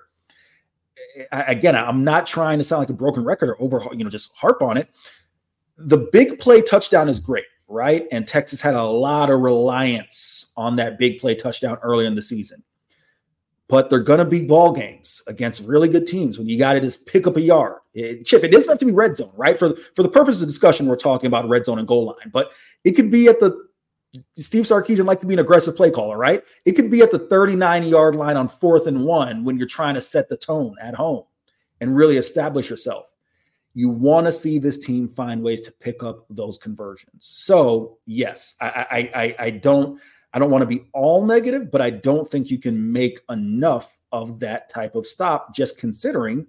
Again, 1.30 1.76
I'm 1.76 2.04
not 2.04 2.26
trying 2.26 2.58
to 2.58 2.64
sound 2.64 2.80
like 2.80 2.90
a 2.90 2.94
broken 2.94 3.24
record 3.24 3.50
or 3.50 3.62
over, 3.62 3.86
you 3.92 4.04
know, 4.04 4.10
just 4.10 4.34
harp 4.36 4.62
on 4.62 4.76
it. 4.76 4.88
The 5.78 6.08
big 6.12 6.38
play 6.38 6.62
touchdown 6.62 7.08
is 7.08 7.20
great, 7.20 7.44
right? 7.68 8.06
And 8.12 8.26
Texas 8.26 8.60
had 8.60 8.74
a 8.74 8.82
lot 8.82 9.30
of 9.30 9.40
reliance 9.40 10.52
on 10.56 10.76
that 10.76 10.98
big 10.98 11.18
play 11.18 11.34
touchdown 11.34 11.78
early 11.82 12.06
in 12.06 12.14
the 12.14 12.22
season 12.22 12.62
but 13.72 13.88
they're 13.88 14.00
going 14.00 14.18
to 14.18 14.26
be 14.26 14.44
ball 14.44 14.70
games 14.70 15.22
against 15.28 15.62
really 15.62 15.88
good 15.88 16.06
teams 16.06 16.36
when 16.36 16.46
you 16.46 16.58
got 16.58 16.74
to 16.74 16.80
just 16.80 17.06
pick 17.06 17.26
up 17.26 17.38
a 17.38 17.40
yard. 17.40 17.78
It, 17.94 18.26
Chip, 18.26 18.44
it 18.44 18.52
doesn't 18.52 18.70
have 18.70 18.78
to 18.80 18.84
be 18.84 18.92
red 18.92 19.16
zone, 19.16 19.32
right? 19.34 19.58
For 19.58 19.74
for 19.96 20.02
the 20.02 20.10
purpose 20.10 20.42
of 20.42 20.46
discussion, 20.46 20.86
we're 20.86 20.96
talking 20.96 21.26
about 21.26 21.48
red 21.48 21.64
zone 21.64 21.78
and 21.78 21.88
goal 21.88 22.04
line, 22.04 22.30
but 22.30 22.50
it 22.84 22.92
could 22.92 23.10
be 23.10 23.28
at 23.28 23.40
the 23.40 23.66
Steve 24.36 24.64
Sarkisian 24.64 25.06
like 25.06 25.20
to 25.20 25.26
be 25.26 25.32
an 25.32 25.40
aggressive 25.40 25.74
play 25.74 25.90
caller, 25.90 26.18
right? 26.18 26.44
It 26.66 26.72
could 26.72 26.90
be 26.90 27.00
at 27.00 27.10
the 27.10 27.18
39 27.18 27.84
yard 27.84 28.14
line 28.14 28.36
on 28.36 28.46
fourth 28.46 28.86
and 28.86 29.06
one 29.06 29.42
when 29.42 29.56
you're 29.56 29.66
trying 29.66 29.94
to 29.94 30.02
set 30.02 30.28
the 30.28 30.36
tone 30.36 30.76
at 30.82 30.94
home 30.94 31.24
and 31.80 31.96
really 31.96 32.18
establish 32.18 32.68
yourself. 32.68 33.06
You 33.72 33.88
want 33.88 34.26
to 34.26 34.32
see 34.32 34.58
this 34.58 34.80
team 34.80 35.08
find 35.08 35.42
ways 35.42 35.62
to 35.62 35.72
pick 35.72 36.02
up 36.02 36.26
those 36.28 36.58
conversions. 36.58 37.20
So 37.20 37.96
yes, 38.04 38.54
I 38.60 38.86
I 38.90 39.22
I, 39.22 39.36
I 39.46 39.50
don't 39.50 39.98
I 40.34 40.38
don't 40.38 40.50
want 40.50 40.62
to 40.62 40.66
be 40.66 40.88
all 40.92 41.24
negative, 41.24 41.70
but 41.70 41.80
I 41.80 41.90
don't 41.90 42.28
think 42.30 42.50
you 42.50 42.58
can 42.58 42.92
make 42.92 43.20
enough 43.30 43.96
of 44.12 44.38
that 44.40 44.68
type 44.68 44.94
of 44.94 45.06
stop 45.06 45.54
just 45.54 45.78
considering 45.78 46.46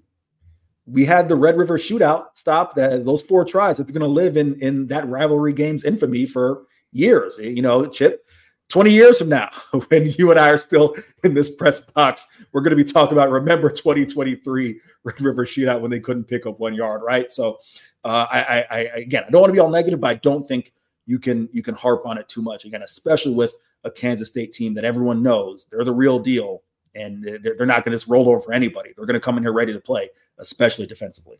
we 0.85 1.05
had 1.05 1.27
the 1.27 1.35
Red 1.35 1.57
River 1.57 1.77
shootout 1.77 2.27
stop 2.33 2.75
that 2.75 3.05
those 3.05 3.21
four 3.21 3.45
tries 3.45 3.77
that 3.77 3.85
they're 3.85 3.97
going 3.97 4.01
to 4.01 4.07
live 4.07 4.37
in 4.37 4.59
in 4.61 4.87
that 4.87 5.07
rivalry 5.07 5.53
game's 5.53 5.85
infamy 5.85 6.25
for 6.25 6.63
years. 6.91 7.39
You 7.39 7.61
know, 7.61 7.85
Chip, 7.85 8.25
20 8.69 8.91
years 8.91 9.17
from 9.17 9.29
now, 9.29 9.49
when 9.89 10.09
you 10.17 10.31
and 10.31 10.39
I 10.39 10.49
are 10.49 10.57
still 10.57 10.95
in 11.23 11.33
this 11.33 11.55
press 11.55 11.79
box, 11.79 12.27
we're 12.51 12.61
going 12.61 12.75
to 12.75 12.83
be 12.83 12.89
talking 12.89 13.13
about 13.13 13.31
remember 13.31 13.69
2023 13.69 14.79
Red 15.03 15.21
River 15.21 15.45
shootout 15.45 15.81
when 15.81 15.91
they 15.91 15.99
couldn't 15.99 16.25
pick 16.25 16.45
up 16.45 16.59
one 16.59 16.73
yard, 16.73 17.01
right? 17.01 17.31
So, 17.31 17.59
uh, 18.03 18.25
I, 18.29 18.41
I, 18.41 18.65
I 18.69 18.79
again, 18.97 19.23
I 19.27 19.31
don't 19.31 19.41
want 19.41 19.49
to 19.51 19.53
be 19.53 19.59
all 19.59 19.69
negative, 19.69 20.01
but 20.01 20.09
I 20.09 20.15
don't 20.15 20.47
think 20.47 20.73
you 21.05 21.19
can 21.19 21.49
you 21.51 21.63
can 21.63 21.75
harp 21.75 22.05
on 22.05 22.17
it 22.17 22.27
too 22.27 22.41
much 22.41 22.65
again, 22.65 22.81
especially 22.83 23.35
with 23.35 23.55
a 23.83 23.91
Kansas 23.91 24.29
State 24.29 24.53
team 24.53 24.73
that 24.75 24.85
everyone 24.85 25.21
knows 25.23 25.67
they're 25.69 25.83
the 25.83 25.93
real 25.93 26.19
deal 26.19 26.63
and 26.95 27.23
they're, 27.23 27.65
not 27.65 27.83
going 27.83 27.91
to 27.91 27.97
just 27.97 28.07
roll 28.07 28.29
over 28.29 28.39
for 28.39 28.53
anybody. 28.53 28.93
They're 28.95 29.07
going 29.07 29.19
to 29.19 29.23
come 29.23 29.37
in 29.37 29.43
here 29.43 29.51
ready 29.51 29.73
to 29.73 29.79
play, 29.79 30.09
especially 30.37 30.85
defensively. 30.85 31.39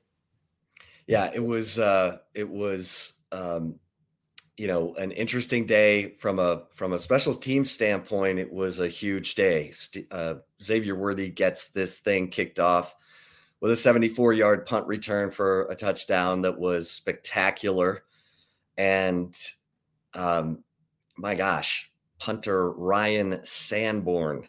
Yeah, 1.05 1.29
it 1.33 1.43
was 1.43 1.79
uh 1.79 2.19
it 2.33 2.49
was 2.49 3.13
um 3.31 3.79
you 4.57 4.67
know 4.67 4.93
an 4.95 5.11
interesting 5.11 5.65
day 5.65 6.15
from 6.17 6.39
a 6.39 6.63
from 6.71 6.93
a 6.93 6.99
special 6.99 7.33
team 7.33 7.65
standpoint 7.65 8.39
it 8.39 8.51
was 8.51 8.79
a 8.79 8.87
huge 8.87 9.35
day 9.35 9.73
uh, 10.11 10.35
xavier 10.61 10.95
worthy 10.95 11.29
gets 11.29 11.69
this 11.69 11.99
thing 11.99 12.27
kicked 12.27 12.59
off 12.59 12.95
with 13.61 13.71
a 13.71 13.75
74 13.75 14.33
yard 14.33 14.65
punt 14.65 14.85
return 14.85 15.31
for 15.31 15.63
a 15.63 15.75
touchdown 15.75 16.41
that 16.41 16.57
was 16.57 16.91
spectacular 16.91 18.03
and 18.77 19.35
um 20.13 20.63
my 21.17 21.33
gosh 21.33 21.91
punter 22.23 22.71
Ryan 22.71 23.41
Sanborn, 23.43 24.47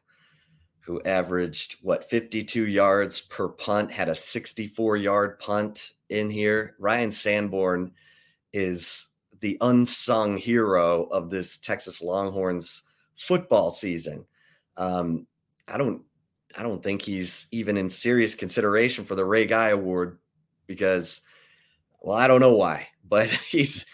who 0.78 1.02
averaged 1.02 1.78
what 1.82 2.08
52 2.08 2.68
yards 2.68 3.20
per 3.22 3.48
punt, 3.48 3.90
had 3.90 4.08
a 4.08 4.14
64 4.14 4.96
yard 4.96 5.40
punt 5.40 5.94
in 6.08 6.30
here. 6.30 6.76
Ryan 6.78 7.10
Sanborn 7.10 7.90
is 8.52 9.08
the 9.40 9.58
unsung 9.60 10.36
hero 10.36 11.06
of 11.06 11.30
this 11.30 11.58
Texas 11.58 12.00
Longhorns 12.00 12.84
football 13.16 13.72
season. 13.72 14.24
Um, 14.76 15.26
I 15.66 15.76
don't 15.76 16.02
I 16.56 16.62
don't 16.62 16.80
think 16.80 17.02
he's 17.02 17.48
even 17.50 17.76
in 17.76 17.90
serious 17.90 18.36
consideration 18.36 19.04
for 19.04 19.16
the 19.16 19.24
Ray 19.24 19.46
Guy 19.46 19.70
Award 19.70 20.20
because, 20.68 21.22
well, 22.00 22.16
I 22.16 22.28
don't 22.28 22.40
know 22.40 22.54
why, 22.54 22.86
but 23.08 23.26
he's 23.28 23.84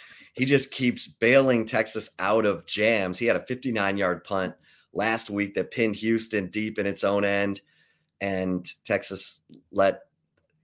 he 0.40 0.46
just 0.46 0.70
keeps 0.70 1.06
bailing 1.06 1.66
Texas 1.66 2.12
out 2.18 2.46
of 2.46 2.64
jams. 2.64 3.18
He 3.18 3.26
had 3.26 3.36
a 3.36 3.44
59 3.44 3.98
yard 3.98 4.24
punt 4.24 4.54
last 4.94 5.28
week 5.28 5.54
that 5.54 5.70
pinned 5.70 5.96
Houston 5.96 6.46
deep 6.46 6.78
in 6.78 6.86
its 6.86 7.04
own 7.04 7.26
end, 7.26 7.60
and 8.22 8.66
Texas 8.82 9.42
let 9.70 10.04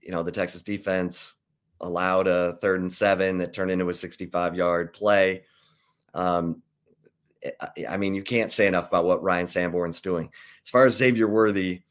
you 0.01 0.09
know 0.09 0.23
the 0.23 0.31
Texas 0.31 0.63
defense 0.63 1.35
allowed 1.81 2.25
a 2.25 2.57
third 2.59 2.81
and 2.81 2.91
seven 2.91 3.37
that 3.37 3.53
turned 3.53 3.69
into 3.69 3.87
a 3.87 3.93
65 3.93 4.55
yard 4.55 4.93
play. 4.93 5.43
Um, 6.15 6.63
I 7.87 7.97
mean, 7.97 8.15
you 8.15 8.23
can't 8.23 8.51
say 8.51 8.65
enough 8.65 8.87
about 8.87 9.05
what 9.05 9.21
Ryan 9.21 9.45
Sanborn's 9.45 10.01
doing. 10.01 10.31
As 10.63 10.71
far 10.71 10.85
as 10.85 10.95
Xavier 10.95 11.27
Worthy, 11.27 11.83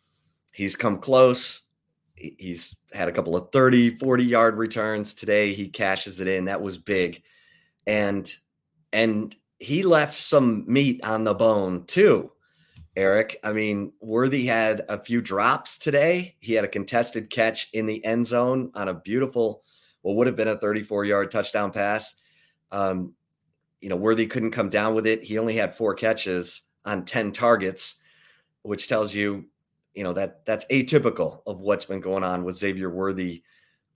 he's 0.52 0.74
come 0.74 0.98
close. 0.98 1.68
He's 2.16 2.80
had 2.92 3.06
a 3.06 3.12
couple 3.12 3.36
of 3.36 3.52
30, 3.52 3.90
40 3.90 4.24
yard 4.24 4.56
returns 4.56 5.14
today. 5.14 5.52
He 5.52 5.68
cashes 5.68 6.20
it 6.20 6.26
in. 6.26 6.46
That 6.46 6.60
was 6.60 6.78
big. 6.78 7.22
And 7.86 8.28
and 8.92 9.34
he 9.58 9.82
left 9.82 10.18
some 10.18 10.64
meat 10.66 11.04
on 11.04 11.24
the 11.24 11.34
bone 11.34 11.84
too. 11.86 12.30
Eric, 12.96 13.38
I 13.44 13.52
mean, 13.52 13.92
Worthy 14.00 14.46
had 14.46 14.84
a 14.88 14.98
few 14.98 15.20
drops 15.20 15.76
today. 15.76 16.34
He 16.40 16.54
had 16.54 16.64
a 16.64 16.68
contested 16.68 17.28
catch 17.28 17.68
in 17.72 17.84
the 17.84 18.02
end 18.04 18.24
zone 18.24 18.70
on 18.74 18.88
a 18.88 18.94
beautiful, 18.94 19.62
what 20.00 20.16
would 20.16 20.26
have 20.26 20.36
been 20.36 20.48
a 20.48 20.56
34 20.56 21.04
yard 21.04 21.30
touchdown 21.30 21.72
pass. 21.72 22.14
Um, 22.72 23.14
you 23.82 23.90
know, 23.90 23.96
Worthy 23.96 24.26
couldn't 24.26 24.52
come 24.52 24.70
down 24.70 24.94
with 24.94 25.06
it. 25.06 25.22
He 25.22 25.38
only 25.38 25.54
had 25.56 25.74
four 25.74 25.94
catches 25.94 26.62
on 26.86 27.04
10 27.04 27.32
targets, 27.32 27.96
which 28.62 28.88
tells 28.88 29.14
you 29.14 29.46
you 29.96 30.04
know 30.04 30.12
that 30.12 30.44
that's 30.44 30.66
atypical 30.66 31.40
of 31.46 31.60
what's 31.60 31.86
been 31.86 32.00
going 32.00 32.22
on 32.22 32.44
with 32.44 32.54
Xavier 32.54 32.90
Worthy 32.90 33.42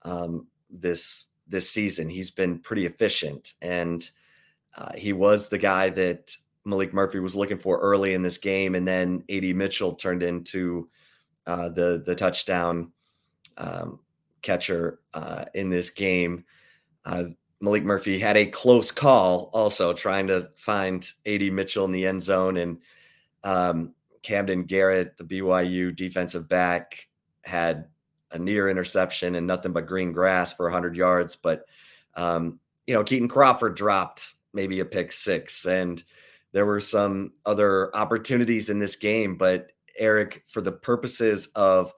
um, 0.01 0.47
this 0.69 1.27
this 1.47 1.69
season. 1.69 2.09
He's 2.09 2.31
been 2.31 2.59
pretty 2.59 2.85
efficient, 2.85 3.53
and 3.61 4.09
uh, 4.75 4.93
he 4.95 5.13
was 5.13 5.47
the 5.47 5.57
guy 5.57 5.89
that 5.89 6.35
Maalik 6.65 6.93
Murphy 6.93 7.19
was 7.19 7.35
looking 7.35 7.57
for 7.57 7.79
early 7.79 8.13
in 8.13 8.21
this 8.21 8.37
game, 8.37 8.75
and 8.75 8.87
then 8.87 9.23
Ad 9.29 9.43
Mitchell 9.55 9.93
turned 9.93 10.23
into 10.23 10.89
uh, 11.47 11.69
the 11.69 12.03
the 12.05 12.15
touchdown 12.15 12.91
um, 13.57 13.99
catcher 14.41 14.99
uh, 15.13 15.45
in 15.53 15.69
this 15.69 15.89
game. 15.89 16.45
Uh, 17.05 17.25
Maalik 17.61 17.83
Murphy 17.83 18.17
had 18.19 18.37
a 18.37 18.45
close 18.45 18.91
call, 18.91 19.49
also 19.53 19.93
trying 19.93 20.27
to 20.27 20.49
find 20.55 21.07
Ad 21.25 21.41
Mitchell 21.51 21.85
in 21.85 21.91
the 21.91 22.05
end 22.05 22.21
zone, 22.21 22.57
and 22.57 22.79
um, 23.43 23.93
Camden 24.23 24.63
Garrett, 24.63 25.17
the 25.17 25.23
BYU 25.23 25.95
defensive 25.95 26.47
back, 26.47 27.07
had 27.43 27.87
a 28.31 28.39
near 28.39 28.69
interception 28.69 29.35
and 29.35 29.47
nothing 29.47 29.71
but 29.71 29.87
green 29.87 30.11
grass 30.11 30.53
for 30.53 30.65
100 30.65 30.95
yards. 30.95 31.35
But, 31.35 31.65
um, 32.15 32.59
you 32.87 32.93
know, 32.93 33.03
Keaton 33.03 33.27
Crawford 33.27 33.75
dropped 33.75 34.33
maybe 34.53 34.79
a 34.79 34.85
pick 34.85 35.11
six, 35.11 35.65
and 35.65 36.03
there 36.51 36.65
were 36.65 36.79
some 36.79 37.33
other 37.45 37.95
opportunities 37.95 38.69
in 38.69 38.79
this 38.79 38.95
game. 38.95 39.35
But, 39.35 39.71
Eric, 39.97 40.43
for 40.47 40.61
the 40.61 40.71
purposes 40.71 41.47
of, 41.55 41.93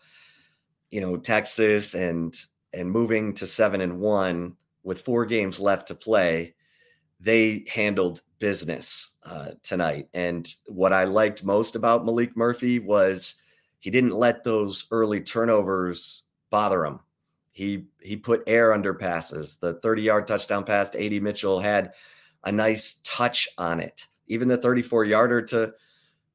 you 0.92 1.02
know, 1.02 1.18
Texas 1.18 1.94
and 1.94 2.38
and 2.74 2.90
moving 2.90 3.34
to 3.36 3.46
seven 3.46 3.82
and 3.82 4.00
one 4.00 4.56
with 4.84 5.02
four 5.02 5.26
games 5.26 5.60
left 5.60 5.88
to 5.88 5.96
play, 5.96 6.56
they 7.20 7.66
handled 7.72 8.22
business 8.40 9.12
uh, 9.26 9.52
tonight. 9.64 10.10
And 10.14 10.48
what 10.66 10.92
I 10.92 11.06
liked 11.06 11.44
most 11.44 11.76
about 11.76 12.04
Maalik 12.04 12.36
Murphy 12.36 12.80
was 12.80 13.36
he 13.80 13.90
didn't 13.90 14.16
let 14.16 14.44
those 14.44 14.86
early 14.92 15.22
turnovers 15.22 16.23
bother 16.54 16.86
him. 16.86 17.00
He 17.52 17.88
he 18.00 18.16
put 18.16 18.44
air 18.46 18.74
under 18.74 18.94
passes. 18.94 19.58
The 19.58 19.80
30-yard 19.80 20.28
touchdown 20.28 20.64
pass 20.64 20.92
to 20.92 21.04
Ad 21.04 21.22
Mitchell 21.24 21.60
had 21.60 21.94
a 22.44 22.52
nice 22.52 23.02
touch 23.04 23.50
on 23.58 23.80
it. 23.80 24.08
Even 24.28 24.48
the 24.48 24.58
34-yarder 24.60 25.42
to 25.42 25.74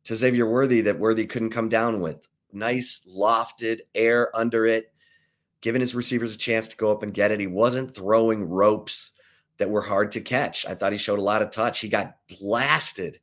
to 0.04 0.14
Xavier 0.16 0.50
Worthy 0.50 0.80
that 0.80 0.98
Worthy 0.98 1.24
couldn't 1.24 1.50
come 1.50 1.68
down 1.68 2.00
with. 2.00 2.26
Nice 2.52 3.06
lofted 3.16 3.80
air 3.94 4.34
under 4.36 4.66
it, 4.66 4.92
giving 5.60 5.80
his 5.80 5.94
receivers 5.94 6.34
a 6.34 6.38
chance 6.38 6.66
to 6.66 6.76
go 6.76 6.90
up 6.90 7.04
and 7.04 7.14
get 7.14 7.30
it. 7.30 7.38
He 7.38 7.46
wasn't 7.46 7.94
throwing 7.94 8.48
ropes 8.48 9.12
that 9.58 9.70
were 9.70 9.82
hard 9.82 10.10
to 10.12 10.20
catch. 10.20 10.66
I 10.66 10.74
thought 10.74 10.92
he 10.92 10.98
showed 10.98 11.20
a 11.20 11.22
lot 11.22 11.42
of 11.42 11.50
touch. 11.50 11.78
He 11.78 11.88
got 11.88 12.16
blasted 12.40 13.20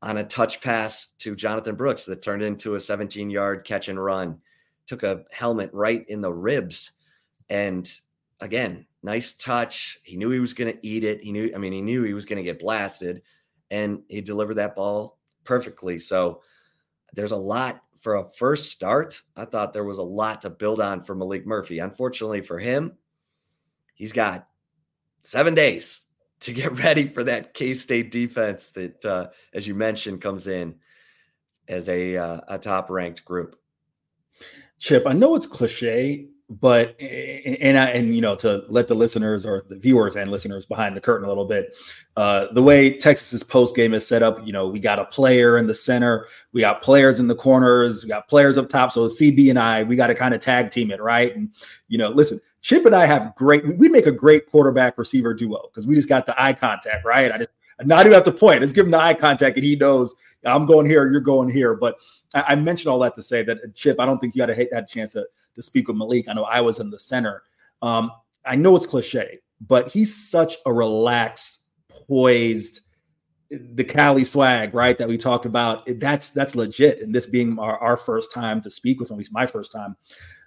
on 0.00 0.16
a 0.16 0.24
touch 0.24 0.62
pass 0.62 1.08
to 1.18 1.36
Jonathan 1.36 1.74
Brooks 1.74 2.06
that 2.06 2.22
turned 2.22 2.42
into 2.42 2.76
a 2.76 2.80
17 2.80 3.28
yard 3.28 3.64
catch 3.66 3.88
and 3.88 4.02
run. 4.02 4.40
Took 4.90 5.04
a 5.04 5.22
helmet 5.30 5.70
right 5.72 6.04
in 6.08 6.20
the 6.20 6.32
ribs. 6.32 6.90
And 7.48 7.88
again, 8.40 8.86
nice 9.04 9.34
touch. 9.34 10.00
He 10.02 10.16
knew 10.16 10.30
he 10.30 10.40
was 10.40 10.52
going 10.52 10.72
to 10.74 10.84
eat 10.84 11.04
it. 11.04 11.22
He 11.22 11.30
knew, 11.30 11.52
I 11.54 11.58
mean, 11.58 11.72
he 11.72 11.80
knew 11.80 12.02
he 12.02 12.12
was 12.12 12.26
going 12.26 12.38
to 12.38 12.42
get 12.42 12.58
blasted 12.58 13.22
and 13.70 14.02
he 14.08 14.20
delivered 14.20 14.54
that 14.54 14.74
ball 14.74 15.20
perfectly. 15.44 15.96
So 16.00 16.42
there's 17.12 17.30
a 17.30 17.36
lot 17.36 17.82
for 18.00 18.16
a 18.16 18.28
first 18.28 18.72
start. 18.72 19.22
I 19.36 19.44
thought 19.44 19.72
there 19.72 19.84
was 19.84 19.98
a 19.98 20.02
lot 20.02 20.40
to 20.40 20.50
build 20.50 20.80
on 20.80 21.02
for 21.02 21.14
Maalik 21.14 21.46
Murphy. 21.46 21.78
Unfortunately 21.78 22.40
for 22.40 22.58
him, 22.58 22.98
he's 23.94 24.12
got 24.12 24.48
seven 25.22 25.54
days 25.54 26.00
to 26.40 26.52
get 26.52 26.72
ready 26.82 27.06
for 27.06 27.22
that 27.22 27.54
K 27.54 27.74
State 27.74 28.10
defense 28.10 28.72
that, 28.72 29.04
uh, 29.04 29.28
as 29.54 29.68
you 29.68 29.76
mentioned, 29.76 30.20
comes 30.20 30.48
in 30.48 30.74
as 31.68 31.88
a 31.88 32.16
uh, 32.16 32.40
a 32.48 32.58
top 32.58 32.90
ranked 32.90 33.24
group. 33.24 33.59
Chip, 34.80 35.06
I 35.06 35.12
know 35.12 35.36
it's 35.36 35.46
cliche, 35.46 36.26
but 36.48 37.00
and 37.00 37.78
I 37.78 37.90
and 37.90 38.12
you 38.12 38.20
know 38.20 38.34
to 38.36 38.64
let 38.68 38.88
the 38.88 38.94
listeners 38.94 39.46
or 39.46 39.64
the 39.68 39.76
viewers 39.76 40.16
and 40.16 40.30
listeners 40.32 40.66
behind 40.66 40.96
the 40.96 41.00
curtain 41.00 41.26
a 41.26 41.28
little 41.28 41.44
bit, 41.44 41.76
uh, 42.16 42.46
the 42.54 42.62
way 42.62 42.96
Texas's 42.96 43.44
post 43.44 43.76
game 43.76 43.94
is 43.94 44.08
set 44.08 44.22
up, 44.22 44.44
you 44.44 44.52
know, 44.52 44.66
we 44.66 44.80
got 44.80 44.98
a 44.98 45.04
player 45.04 45.58
in 45.58 45.68
the 45.68 45.74
center, 45.74 46.26
we 46.52 46.62
got 46.62 46.82
players 46.82 47.20
in 47.20 47.28
the 47.28 47.36
corners, 47.36 48.02
we 48.02 48.08
got 48.08 48.26
players 48.26 48.58
up 48.58 48.68
top. 48.68 48.90
So 48.90 49.06
CB 49.06 49.50
and 49.50 49.58
I, 49.58 49.84
we 49.84 49.94
got 49.94 50.08
to 50.08 50.14
kind 50.14 50.34
of 50.34 50.40
tag 50.40 50.72
team 50.72 50.90
it, 50.90 51.00
right? 51.00 51.36
And 51.36 51.50
you 51.86 51.98
know, 51.98 52.08
listen, 52.08 52.40
Chip 52.62 52.84
and 52.84 52.96
I 52.96 53.06
have 53.06 53.34
great, 53.36 53.78
we 53.78 53.88
make 53.88 54.06
a 54.06 54.12
great 54.12 54.50
quarterback 54.50 54.98
receiver 54.98 55.34
duo 55.34 55.68
because 55.68 55.86
we 55.86 55.94
just 55.94 56.08
got 56.08 56.26
the 56.26 56.42
eye 56.42 56.54
contact, 56.54 57.04
right? 57.04 57.30
I 57.30 57.38
just 57.38 57.50
not 57.84 58.06
even 58.06 58.12
have 58.12 58.24
to 58.24 58.32
point. 58.32 58.60
Let's 58.60 58.72
give 58.72 58.86
him 58.86 58.92
the 58.92 59.00
eye 59.00 59.14
contact 59.14 59.56
and 59.56 59.64
he 59.64 59.76
knows 59.76 60.14
I'm 60.44 60.66
going 60.66 60.86
here, 60.86 61.10
you're 61.10 61.20
going 61.20 61.50
here. 61.50 61.74
But 61.74 62.00
I, 62.34 62.42
I 62.48 62.54
mentioned 62.54 62.90
all 62.90 62.98
that 63.00 63.14
to 63.14 63.22
say 63.22 63.42
that 63.42 63.58
uh, 63.58 63.68
Chip, 63.74 64.00
I 64.00 64.06
don't 64.06 64.18
think 64.18 64.34
you 64.34 64.38
got 64.38 64.46
to 64.46 64.54
hate 64.54 64.70
that 64.72 64.88
chance 64.88 65.12
to, 65.12 65.26
to 65.54 65.62
speak 65.62 65.88
with 65.88 65.96
Maalik. 65.96 66.28
I 66.28 66.34
know 66.34 66.44
I 66.44 66.60
was 66.60 66.78
in 66.78 66.90
the 66.90 66.98
center. 66.98 67.42
Um, 67.82 68.10
I 68.44 68.56
know 68.56 68.76
it's 68.76 68.86
cliche, 68.86 69.38
but 69.66 69.88
he's 69.88 70.30
such 70.30 70.56
a 70.66 70.72
relaxed, 70.72 71.66
poised, 71.88 72.80
the 73.50 73.84
Cali 73.84 74.24
swag, 74.24 74.74
right? 74.74 74.96
That 74.96 75.08
we 75.08 75.18
talked 75.18 75.44
about. 75.44 75.86
That's 75.98 76.30
that's 76.30 76.54
legit. 76.54 77.02
And 77.02 77.14
this 77.14 77.26
being 77.26 77.58
our, 77.58 77.78
our 77.78 77.96
first 77.96 78.32
time 78.32 78.60
to 78.62 78.70
speak 78.70 79.00
with 79.00 79.10
him, 79.10 79.16
at 79.16 79.18
least 79.18 79.32
my 79.32 79.46
first 79.46 79.72
time 79.72 79.96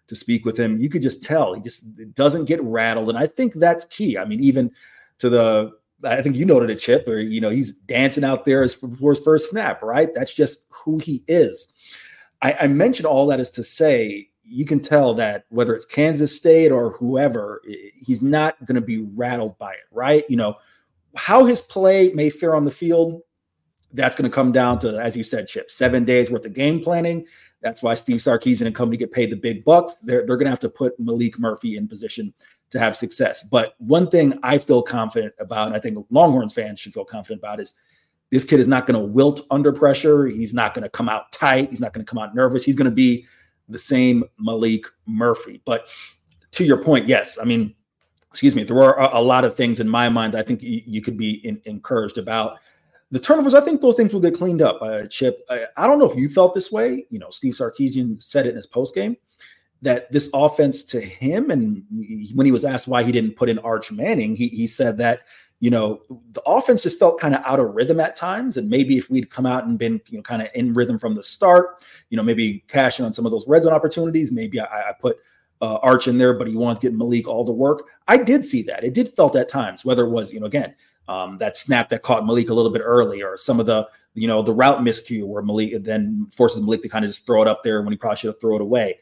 to 0.08 0.16
speak 0.16 0.46
with 0.46 0.58
him, 0.58 0.80
you 0.80 0.90
could 0.90 1.02
just 1.02 1.24
tell 1.24 1.54
he 1.54 1.62
just 1.62 2.14
doesn't 2.14 2.46
get 2.46 2.62
rattled. 2.64 3.10
And 3.10 3.18
I 3.18 3.28
think 3.28 3.54
that's 3.56 3.86
key. 3.86 4.18
I 4.18 4.26
mean, 4.26 4.42
even 4.44 4.72
to 5.20 5.30
the, 5.30 5.72
I 6.04 6.22
think 6.22 6.36
you 6.36 6.46
noted 6.46 6.70
a 6.70 6.76
chip 6.76 7.08
or, 7.08 7.20
you 7.20 7.40
know, 7.42 7.50
he's 7.50 7.74
dancing 7.74 8.24
out 8.24 8.46
there 8.46 8.64
as 8.64 8.76
for 8.76 9.10
his 9.10 9.20
first 9.20 9.50
snap, 9.50 9.82
right? 9.82 10.14
That's 10.14 10.34
just 10.34 10.66
who 10.70 10.98
he 10.98 11.24
is. 11.28 11.72
I, 12.42 12.58
I 12.62 12.68
mentioned 12.68 13.06
all 13.06 13.28
that 13.28 13.40
is 13.40 13.52
to 13.52 13.64
say, 13.64 14.30
you 14.46 14.66
can 14.66 14.80
tell 14.80 15.14
that 15.14 15.46
whether 15.50 15.74
it's 15.74 15.86
Kansas 15.86 16.36
State 16.36 16.72
or 16.72 16.92
whoever, 16.92 17.62
he's 17.96 18.22
not 18.22 18.64
going 18.66 18.76
to 18.76 18.82
be 18.82 19.00
rattled 19.16 19.58
by 19.58 19.72
it, 19.72 19.86
right? 19.92 20.26
You 20.30 20.36
know, 20.36 20.58
how 21.16 21.46
his 21.46 21.62
play 21.62 22.12
may 22.14 22.30
fare 22.30 22.56
on 22.56 22.66
the 22.66 22.72
field, 22.72 23.22
that's 23.94 24.16
going 24.16 24.30
to 24.30 24.34
come 24.34 24.52
down 24.52 24.80
to, 24.80 25.00
as 25.00 25.16
you 25.16 25.24
said, 25.24 25.48
Chip, 25.48 25.72
seven 25.72 26.04
days 26.04 26.30
worth 26.30 26.46
of 26.46 26.54
game 26.54 26.82
planning. 26.82 27.26
That's 27.62 27.82
why 27.82 27.94
Steve 27.94 28.18
Sarkisian 28.18 28.66
and 28.66 28.76
company 28.76 28.98
get 28.98 29.12
paid 29.12 29.30
the 29.30 29.38
big 29.38 29.64
bucks. 29.64 29.94
They're, 30.02 30.26
they're 30.26 30.36
going 30.36 30.46
to 30.46 30.52
have 30.52 30.60
to 30.62 30.70
put 30.70 31.00
Maalik 31.00 31.40
Murphy 31.40 31.78
in 31.78 31.88
position 31.88 32.34
to 32.74 32.80
have 32.80 32.98
success. 32.98 33.44
But 33.44 33.76
one 33.78 34.10
thing 34.10 34.40
I 34.42 34.58
feel 34.58 34.82
confident 34.82 35.36
about, 35.40 35.68
and 35.68 35.76
I 35.76 35.80
think 35.80 36.04
Longhorns 36.10 36.56
fans 36.56 36.80
should 36.80 36.92
feel 36.92 37.06
confident 37.06 37.40
about, 37.40 37.60
is 37.60 37.76
this 38.32 38.44
kid 38.44 38.60
is 38.60 38.68
not 38.68 38.88
going 38.88 39.00
to 39.00 39.06
wilt 39.06 39.42
under 39.52 39.72
pressure. 39.72 40.26
He's 40.26 40.56
not 40.56 40.74
going 40.74 40.82
to 40.82 40.90
come 40.90 41.08
out 41.08 41.32
tight. 41.32 41.70
He's 41.70 41.80
not 41.80 41.94
going 41.94 42.04
to 42.04 42.10
come 42.10 42.18
out 42.18 42.34
nervous. 42.34 42.64
He's 42.66 42.76
going 42.76 42.90
to 42.90 42.96
be 42.96 43.28
the 43.70 43.78
same 43.78 44.24
Maalik 44.44 44.86
Murphy. 45.06 45.62
But 45.66 45.88
to 46.54 46.64
your 46.64 46.78
point, 46.78 47.08
yes, 47.08 47.38
I 47.40 47.46
mean, 47.46 47.76
excuse 48.32 48.56
me, 48.56 48.64
there 48.64 48.76
were 48.76 48.94
a, 48.94 49.20
a 49.20 49.22
lot 49.22 49.46
of 49.46 49.56
things 49.56 49.80
in 49.80 49.88
my 49.88 50.10
mind 50.10 50.36
I 50.36 50.42
think 50.42 50.64
you, 50.64 50.82
you 50.84 51.04
could 51.04 51.16
be 51.16 51.46
in, 51.46 51.62
encouraged 51.66 52.18
about 52.18 52.58
the 53.12 53.20
turnovers, 53.20 53.54
I 53.54 53.62
think 53.62 53.82
those 53.82 53.96
things 53.96 54.12
will 54.12 54.22
get 54.22 54.34
cleaned 54.34 54.64
up. 54.64 54.82
Uh, 54.82 55.04
Chip, 55.06 55.46
I, 55.48 55.66
I, 55.78 55.86
don't 55.86 56.00
know 56.00 56.10
if 56.10 56.18
you 56.18 56.28
felt 56.28 56.56
this 56.56 56.72
way. 56.72 57.06
You 57.12 57.20
know, 57.20 57.30
Steve 57.30 57.54
Sarkisian 57.54 58.20
said 58.20 58.48
it 58.48 58.52
in 58.52 58.56
his 58.56 58.66
post 58.66 58.96
game 58.96 59.16
that 59.84 60.12
this 60.12 60.30
offense 60.34 60.84
to 60.86 61.00
him, 61.00 61.52
and 61.52 61.84
when 62.34 62.46
he 62.46 62.52
was 62.52 62.66
asked 62.66 62.88
why 62.88 63.04
he 63.04 63.12
didn't 63.12 63.36
put 63.36 63.50
in 63.50 63.60
Arch 63.60 63.92
Manning, 63.92 64.36
he, 64.36 64.48
he 64.48 64.68
said 64.68 64.98
that 64.98 65.22
you 65.64 65.70
know, 65.70 66.02
the 66.34 66.42
offense 66.42 66.82
just 66.82 67.00
felt 67.00 67.22
kind 67.22 67.34
of 67.34 67.42
out 67.46 67.58
of 67.58 67.74
rhythm 67.74 67.98
at 68.02 68.18
times. 68.18 68.58
And 68.58 68.70
maybe 68.70 68.98
if 68.98 69.10
we'd 69.10 69.30
come 69.30 69.46
out 69.46 69.64
and 69.64 69.80
been, 69.80 70.02
you 70.10 70.18
know, 70.18 70.22
kind 70.22 70.42
of 70.42 70.50
in 70.56 70.74
rhythm 70.74 71.00
from 71.00 71.16
the 71.16 71.24
start, 71.24 71.82
you 72.10 72.18
know, 72.18 72.24
maybe 72.24 72.66
cashing 72.68 73.06
on 73.06 73.14
some 73.14 73.26
of 73.26 73.32
those 73.32 73.48
red 73.48 73.64
zone 73.64 73.72
opportunities, 73.72 74.30
maybe 74.30 74.60
I, 74.60 74.66
I 74.66 74.92
put 75.00 75.20
uh, 75.62 75.76
Arch 75.76 76.10
in 76.10 76.18
there, 76.18 76.34
but 76.34 76.50
he 76.50 76.56
wanted 76.58 76.82
to 76.82 76.90
get 76.90 77.00
Maalik 77.00 77.28
all 77.28 77.46
the 77.46 77.54
work. 77.54 77.88
I 78.10 78.18
did 78.18 78.44
see 78.44 78.62
that. 78.64 78.84
It 78.84 78.94
did 78.94 79.16
felt 79.16 79.38
at 79.38 79.48
times, 79.48 79.86
whether 79.86 80.04
it 80.04 80.10
was, 80.10 80.34
you 80.34 80.42
know, 80.42 80.48
again, 80.48 80.76
um, 81.08 81.38
that 81.38 81.56
snap 81.56 81.88
that 81.90 82.02
caught 82.02 82.24
Maalik 82.24 82.50
a 82.50 82.54
little 82.54 82.72
bit 82.72 82.82
early, 82.84 83.24
or 83.24 83.38
some 83.38 83.62
of 83.62 83.66
the, 83.66 83.88
you 84.16 84.28
know, 84.28 84.42
the 84.42 84.54
route 84.54 84.82
miscue 84.82 85.26
where 85.26 85.44
Maalik 85.44 85.82
then 85.86 86.28
forces 86.34 86.62
Maalik 86.62 86.82
to 86.82 86.90
kind 86.90 87.06
of 87.06 87.12
just 87.12 87.26
throw 87.26 87.42
it 87.42 87.48
up 87.48 87.64
there 87.64 87.82
when 87.82 87.94
he 87.94 87.98
probably 87.98 88.18
should 88.18 88.28
have 88.28 88.42
thrown 88.42 88.56
it 88.56 88.62
away. 88.62 89.00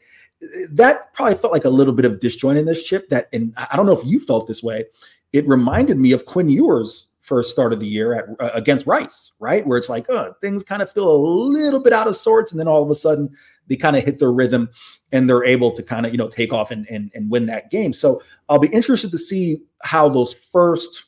That 0.70 1.12
probably 1.14 1.36
felt 1.36 1.52
like 1.52 1.64
a 1.64 1.70
little 1.70 1.92
bit 1.92 2.04
of 2.04 2.20
disjoint 2.20 2.58
in 2.58 2.66
this 2.66 2.82
chip. 2.82 3.08
That, 3.10 3.28
and 3.32 3.52
I 3.56 3.76
don't 3.76 3.86
know 3.86 3.98
if 3.98 4.04
you 4.04 4.20
felt 4.20 4.46
this 4.46 4.62
way 4.62 4.86
it 5.32 5.48
reminded 5.48 5.98
me 5.98 6.12
of 6.12 6.26
Quinn 6.26 6.48
Ewers' 6.48 7.08
first 7.20 7.50
start 7.50 7.72
of 7.72 7.80
the 7.80 7.86
year 7.86 8.14
at, 8.14 8.24
uh, 8.40 8.50
against 8.54 8.86
Rice, 8.86 9.32
right? 9.38 9.66
Where 9.66 9.78
it's 9.78 9.88
like, 9.88 10.06
oh, 10.10 10.34
things 10.40 10.62
kind 10.62 10.82
of 10.82 10.90
feel 10.92 11.10
a 11.10 11.16
little 11.16 11.80
bit 11.80 11.92
out 11.92 12.08
of 12.08 12.16
sorts, 12.16 12.50
and 12.52 12.60
then 12.60 12.68
all 12.68 12.82
of 12.82 12.90
a 12.90 12.94
sudden 12.94 13.30
they 13.68 13.76
kind 13.76 13.96
of 13.96 14.04
hit 14.04 14.18
their 14.18 14.32
rhythm 14.32 14.68
and 15.12 15.28
they're 15.28 15.44
able 15.44 15.70
to 15.72 15.82
kind 15.82 16.04
of 16.04 16.12
you 16.12 16.18
know 16.18 16.28
take 16.28 16.52
off 16.52 16.70
and, 16.70 16.86
and 16.90 17.10
and 17.14 17.30
win 17.30 17.46
that 17.46 17.70
game. 17.70 17.92
So 17.92 18.22
I'll 18.48 18.58
be 18.58 18.68
interested 18.68 19.10
to 19.12 19.18
see 19.18 19.58
how 19.82 20.08
those 20.08 20.34
first 20.52 21.06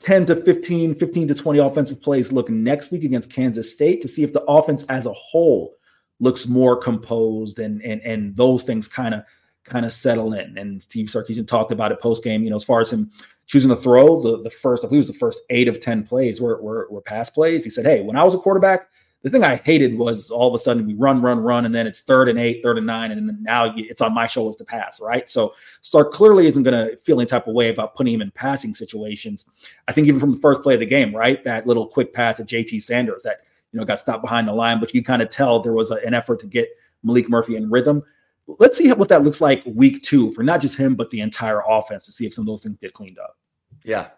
10 0.00 0.26
to 0.26 0.36
15, 0.36 0.96
15 0.96 1.28
to 1.28 1.34
20 1.34 1.58
offensive 1.58 2.02
plays 2.02 2.32
look 2.32 2.50
next 2.50 2.90
week 2.90 3.04
against 3.04 3.32
Kansas 3.32 3.72
State 3.72 4.02
to 4.02 4.08
see 4.08 4.22
if 4.22 4.32
the 4.32 4.42
offense 4.42 4.84
as 4.84 5.06
a 5.06 5.12
whole 5.12 5.74
looks 6.20 6.46
more 6.46 6.76
composed 6.76 7.58
and 7.58 7.82
and 7.82 8.00
and 8.02 8.36
those 8.36 8.62
things 8.62 8.88
kind 8.88 9.14
of 9.14 9.24
kind 9.64 9.86
of 9.86 9.92
settle 9.92 10.34
in. 10.34 10.56
And 10.58 10.82
Steve 10.82 11.06
Sarkisian 11.06 11.46
talked 11.46 11.72
about 11.72 11.92
it 11.92 12.00
post 12.00 12.22
game, 12.22 12.44
you 12.44 12.50
know, 12.50 12.56
as 12.56 12.64
far 12.64 12.80
as 12.80 12.92
him 12.92 13.10
choosing 13.46 13.70
to 13.70 13.76
throw 13.76 14.22
the, 14.22 14.42
the 14.42 14.50
first, 14.50 14.84
I 14.84 14.88
believe 14.88 14.98
it 14.98 15.06
was 15.06 15.12
the 15.12 15.18
first 15.18 15.40
eight 15.50 15.68
of 15.68 15.80
10 15.80 16.04
plays 16.04 16.40
were, 16.40 16.60
were, 16.62 16.86
were 16.90 17.00
pass 17.00 17.30
plays. 17.30 17.64
He 17.64 17.70
said, 17.70 17.86
Hey, 17.86 18.00
when 18.02 18.16
I 18.16 18.24
was 18.24 18.34
a 18.34 18.38
quarterback, 18.38 18.88
the 19.22 19.30
thing 19.30 19.42
I 19.42 19.56
hated 19.56 19.96
was 19.96 20.30
all 20.30 20.48
of 20.48 20.54
a 20.54 20.58
sudden 20.58 20.86
we 20.86 20.92
run, 20.92 21.22
run, 21.22 21.38
run, 21.38 21.64
and 21.64 21.74
then 21.74 21.86
it's 21.86 22.02
third 22.02 22.28
and 22.28 22.38
eight, 22.38 22.62
third 22.62 22.76
and 22.76 22.86
nine, 22.86 23.10
and 23.10 23.26
then 23.26 23.38
now 23.40 23.72
it's 23.74 24.02
on 24.02 24.12
my 24.12 24.26
shoulders 24.26 24.56
to 24.56 24.66
pass, 24.66 25.00
right? 25.00 25.26
So 25.26 25.54
Sark 25.80 26.12
clearly 26.12 26.46
isn't 26.46 26.62
going 26.62 26.74
to 26.74 26.94
feel 26.98 27.18
any 27.18 27.26
type 27.26 27.46
of 27.46 27.54
way 27.54 27.70
about 27.70 27.94
putting 27.94 28.12
him 28.12 28.20
in 28.20 28.30
passing 28.32 28.74
situations. 28.74 29.46
I 29.88 29.92
think 29.94 30.08
even 30.08 30.20
from 30.20 30.34
the 30.34 30.40
first 30.40 30.62
play 30.62 30.74
of 30.74 30.80
the 30.80 30.86
game, 30.86 31.16
right, 31.16 31.42
that 31.44 31.66
little 31.66 31.86
quick 31.86 32.12
pass 32.12 32.38
of 32.38 32.46
JT 32.46 32.82
Sanders 32.82 33.22
that 33.22 33.38
you 33.74 33.80
know 33.80 33.84
got 33.84 33.98
stopped 33.98 34.22
behind 34.22 34.48
the 34.48 34.52
line, 34.52 34.80
but 34.80 34.94
you 34.94 35.02
kind 35.02 35.20
of 35.20 35.28
tell 35.28 35.60
there 35.60 35.74
was 35.74 35.90
a, 35.90 35.96
an 36.06 36.14
effort 36.14 36.40
to 36.40 36.46
get 36.46 36.70
Maalik 37.04 37.28
Murphy 37.28 37.56
in 37.56 37.68
rhythm 37.68 38.02
let's 38.46 38.76
see 38.76 38.92
what 38.92 39.08
that 39.08 39.22
looks 39.22 39.40
like 39.40 39.62
week 39.66 40.02
two 40.02 40.32
for 40.32 40.42
not 40.42 40.60
just 40.60 40.76
him, 40.76 40.94
but 40.94 41.10
the 41.10 41.20
entire 41.20 41.62
offense 41.66 42.06
to 42.06 42.12
see 42.12 42.26
if 42.26 42.34
some 42.34 42.42
of 42.42 42.46
those 42.46 42.62
things 42.62 42.78
get 42.78 42.92
cleaned 42.92 43.18
up. 43.18 43.36
Yeah. 43.84 44.08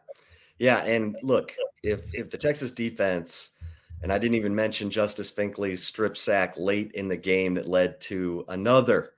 Yeah. 0.58 0.78
And 0.84 1.16
look, 1.22 1.54
if 1.82 2.14
if 2.14 2.30
the 2.30 2.38
Texas 2.38 2.72
defense, 2.72 3.50
and 4.02 4.12
I 4.12 4.18
didn't 4.18 4.36
even 4.36 4.54
mention 4.54 4.90
Justice 4.90 5.30
Finkley's 5.30 5.84
strip 5.84 6.16
sack 6.16 6.58
late 6.58 6.92
in 6.92 7.08
the 7.08 7.16
game 7.16 7.54
that 7.54 7.66
led 7.66 8.00
to 8.02 8.44
another 8.48 9.12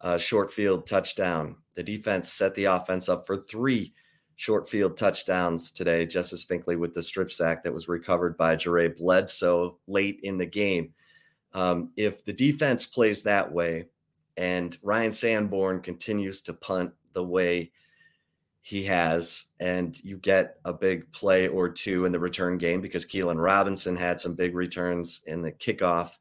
uh, 0.00 0.18
short 0.18 0.50
field 0.50 0.86
touchdown. 0.86 1.56
The 1.74 1.82
defense 1.82 2.32
set 2.32 2.54
the 2.54 2.66
offense 2.66 3.08
up 3.08 3.26
for 3.26 3.36
three 3.36 3.94
short 4.40 4.66
field 4.66 4.96
touchdowns 4.96 5.70
today. 5.70 6.06
Justice 6.06 6.46
Finkley 6.46 6.78
with 6.78 6.94
the 6.94 7.02
strip 7.02 7.30
sack 7.30 7.62
that 7.62 7.74
was 7.74 7.90
recovered 7.90 8.38
by 8.38 8.56
Jare 8.56 8.88
Bledsoe 8.88 9.76
late 9.86 10.18
in 10.22 10.38
the 10.38 10.46
game. 10.46 10.94
Um, 11.52 11.92
if 11.98 12.24
the 12.24 12.32
defense 12.32 12.86
plays 12.86 13.22
that 13.24 13.52
way, 13.52 13.84
and 14.38 14.78
Ryan 14.82 15.12
Sanborn 15.12 15.82
continues 15.82 16.40
to 16.40 16.54
punt 16.54 16.90
the 17.12 17.22
way 17.22 17.70
he 18.62 18.82
has, 18.84 19.48
and 19.60 20.02
you 20.02 20.16
get 20.16 20.56
a 20.64 20.72
big 20.72 21.12
play 21.12 21.46
or 21.46 21.68
two 21.68 22.06
in 22.06 22.12
the 22.12 22.18
return 22.18 22.56
game 22.56 22.80
because 22.80 23.04
Keelan 23.04 23.42
Robinson 23.42 23.94
had 23.94 24.18
some 24.18 24.34
big 24.34 24.54
returns 24.54 25.20
in 25.26 25.42
the 25.42 25.52
kickoff 25.52 26.12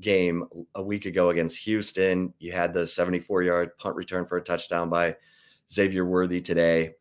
game 0.00 0.42
a 0.74 0.82
week 0.82 1.04
ago 1.04 1.28
against 1.28 1.62
Houston. 1.64 2.32
You 2.38 2.52
had 2.52 2.72
the 2.72 2.86
74 2.86 3.42
yard 3.42 3.76
punt 3.76 3.94
return 3.94 4.24
for 4.24 4.38
a 4.38 4.42
touchdown 4.42 4.88
by 4.88 5.16
Xavier 5.70 6.06
Worthy 6.06 6.40
today. 6.40 6.94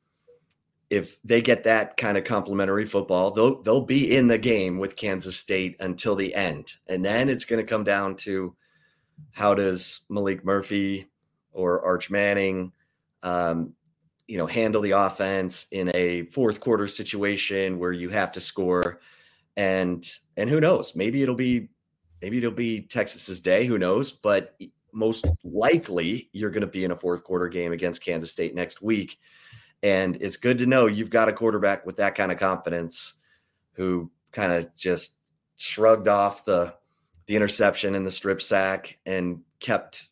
If 0.89 1.21
they 1.23 1.41
get 1.41 1.65
that 1.65 1.97
kind 1.97 2.17
of 2.17 2.23
complimentary 2.23 2.85
football, 2.85 3.31
they'll 3.31 3.61
they'll 3.61 3.81
be 3.85 4.15
in 4.15 4.27
the 4.27 4.37
game 4.37 4.79
with 4.79 4.95
Kansas 4.95 5.35
State 5.37 5.75
until 5.79 6.15
the 6.15 6.33
end. 6.33 6.73
And 6.87 7.03
then 7.03 7.27
it's 7.27 7.43
going 7.43 7.63
to 7.63 7.69
come 7.69 7.83
down 7.83 8.15
to 8.17 8.55
how 9.33 9.53
does 9.53 10.05
Maalik 10.09 10.43
Murphy 10.43 11.09
or 11.51 11.83
Arch 11.83 12.09
Manning, 12.09 12.71
um, 13.23 13.73
you 14.27 14.37
know, 14.37 14.45
handle 14.45 14.81
the 14.81 14.91
offense 14.91 15.67
in 15.71 15.91
a 15.93 16.23
fourth 16.27 16.59
quarter 16.59 16.87
situation 16.87 17.79
where 17.79 17.91
you 17.91 18.09
have 18.09 18.31
to 18.33 18.39
score, 18.39 19.01
and 19.57 20.05
and 20.37 20.49
who 20.49 20.61
knows, 20.61 20.95
maybe 20.95 21.21
it'll 21.21 21.35
be 21.35 21.69
maybe 22.21 22.37
it'll 22.37 22.51
be 22.51 22.81
Texas's 22.81 23.39
day, 23.39 23.65
who 23.65 23.77
knows, 23.77 24.11
but 24.11 24.55
most 24.93 25.25
likely 25.43 26.29
you're 26.33 26.49
going 26.49 26.61
to 26.61 26.67
be 26.67 26.83
in 26.83 26.91
a 26.91 26.95
fourth 26.97 27.23
quarter 27.23 27.47
game 27.47 27.71
against 27.71 28.03
Kansas 28.03 28.31
State 28.31 28.55
next 28.55 28.81
week. 28.81 29.17
And 29.83 30.17
it's 30.21 30.37
good 30.37 30.57
to 30.59 30.65
know 30.65 30.87
you've 30.87 31.09
got 31.09 31.29
a 31.29 31.33
quarterback 31.33 31.85
with 31.85 31.97
that 31.97 32.15
kind 32.15 32.31
of 32.31 32.39
confidence 32.39 33.13
who 33.73 34.09
kind 34.31 34.51
of 34.51 34.75
just 34.75 35.15
shrugged 35.57 36.07
off 36.07 36.45
the 36.45 36.73
the 37.27 37.35
interception 37.35 37.93
and 37.93 38.05
the 38.05 38.11
strip 38.11 38.41
sack 38.41 38.97
and 39.05 39.41
kept 39.59 40.07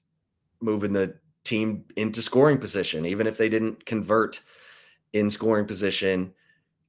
moving 0.62 0.94
the 0.94 1.18
team 1.46 1.86
into 1.96 2.22
scoring 2.22 2.58
position, 2.58 3.06
even 3.06 3.26
if 3.26 3.38
they 3.38 3.48
didn't 3.48 3.86
convert 3.86 4.42
in 5.14 5.30
scoring 5.30 5.66
position, 5.66 6.34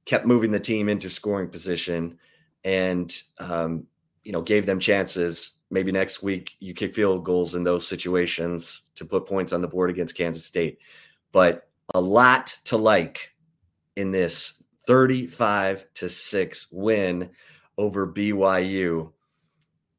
kept 0.05 0.25
moving 0.25 0.51
the 0.51 0.59
team 0.59 0.89
into 0.89 1.07
scoring 1.07 1.47
position 1.47 2.19
and, 2.65 3.21
um, 3.39 3.87
you 4.25 4.33
know, 4.33 4.41
gave 4.41 4.65
them 4.65 4.79
chances. 4.79 5.59
Maybe 5.71 5.93
next 5.93 6.21
week 6.21 6.55
you 6.59 6.73
kick 6.73 6.93
field 6.93 7.23
goals 7.23 7.55
in 7.55 7.63
those 7.63 7.87
situations 7.87 8.83
to 8.95 9.05
put 9.05 9.25
points 9.25 9.53
on 9.53 9.61
the 9.61 9.67
board 9.67 9.89
against 9.89 10.17
Kansas 10.17 10.43
State. 10.43 10.79
But 11.31 11.69
a 11.93 12.01
lot 12.01 12.57
to 12.65 12.77
like 12.77 13.33
in 13.95 14.11
this 14.11 14.63
35 14.87 15.85
to 15.95 16.09
6 16.09 16.67
win 16.71 17.29
over 17.77 18.11
BYU 18.11 19.11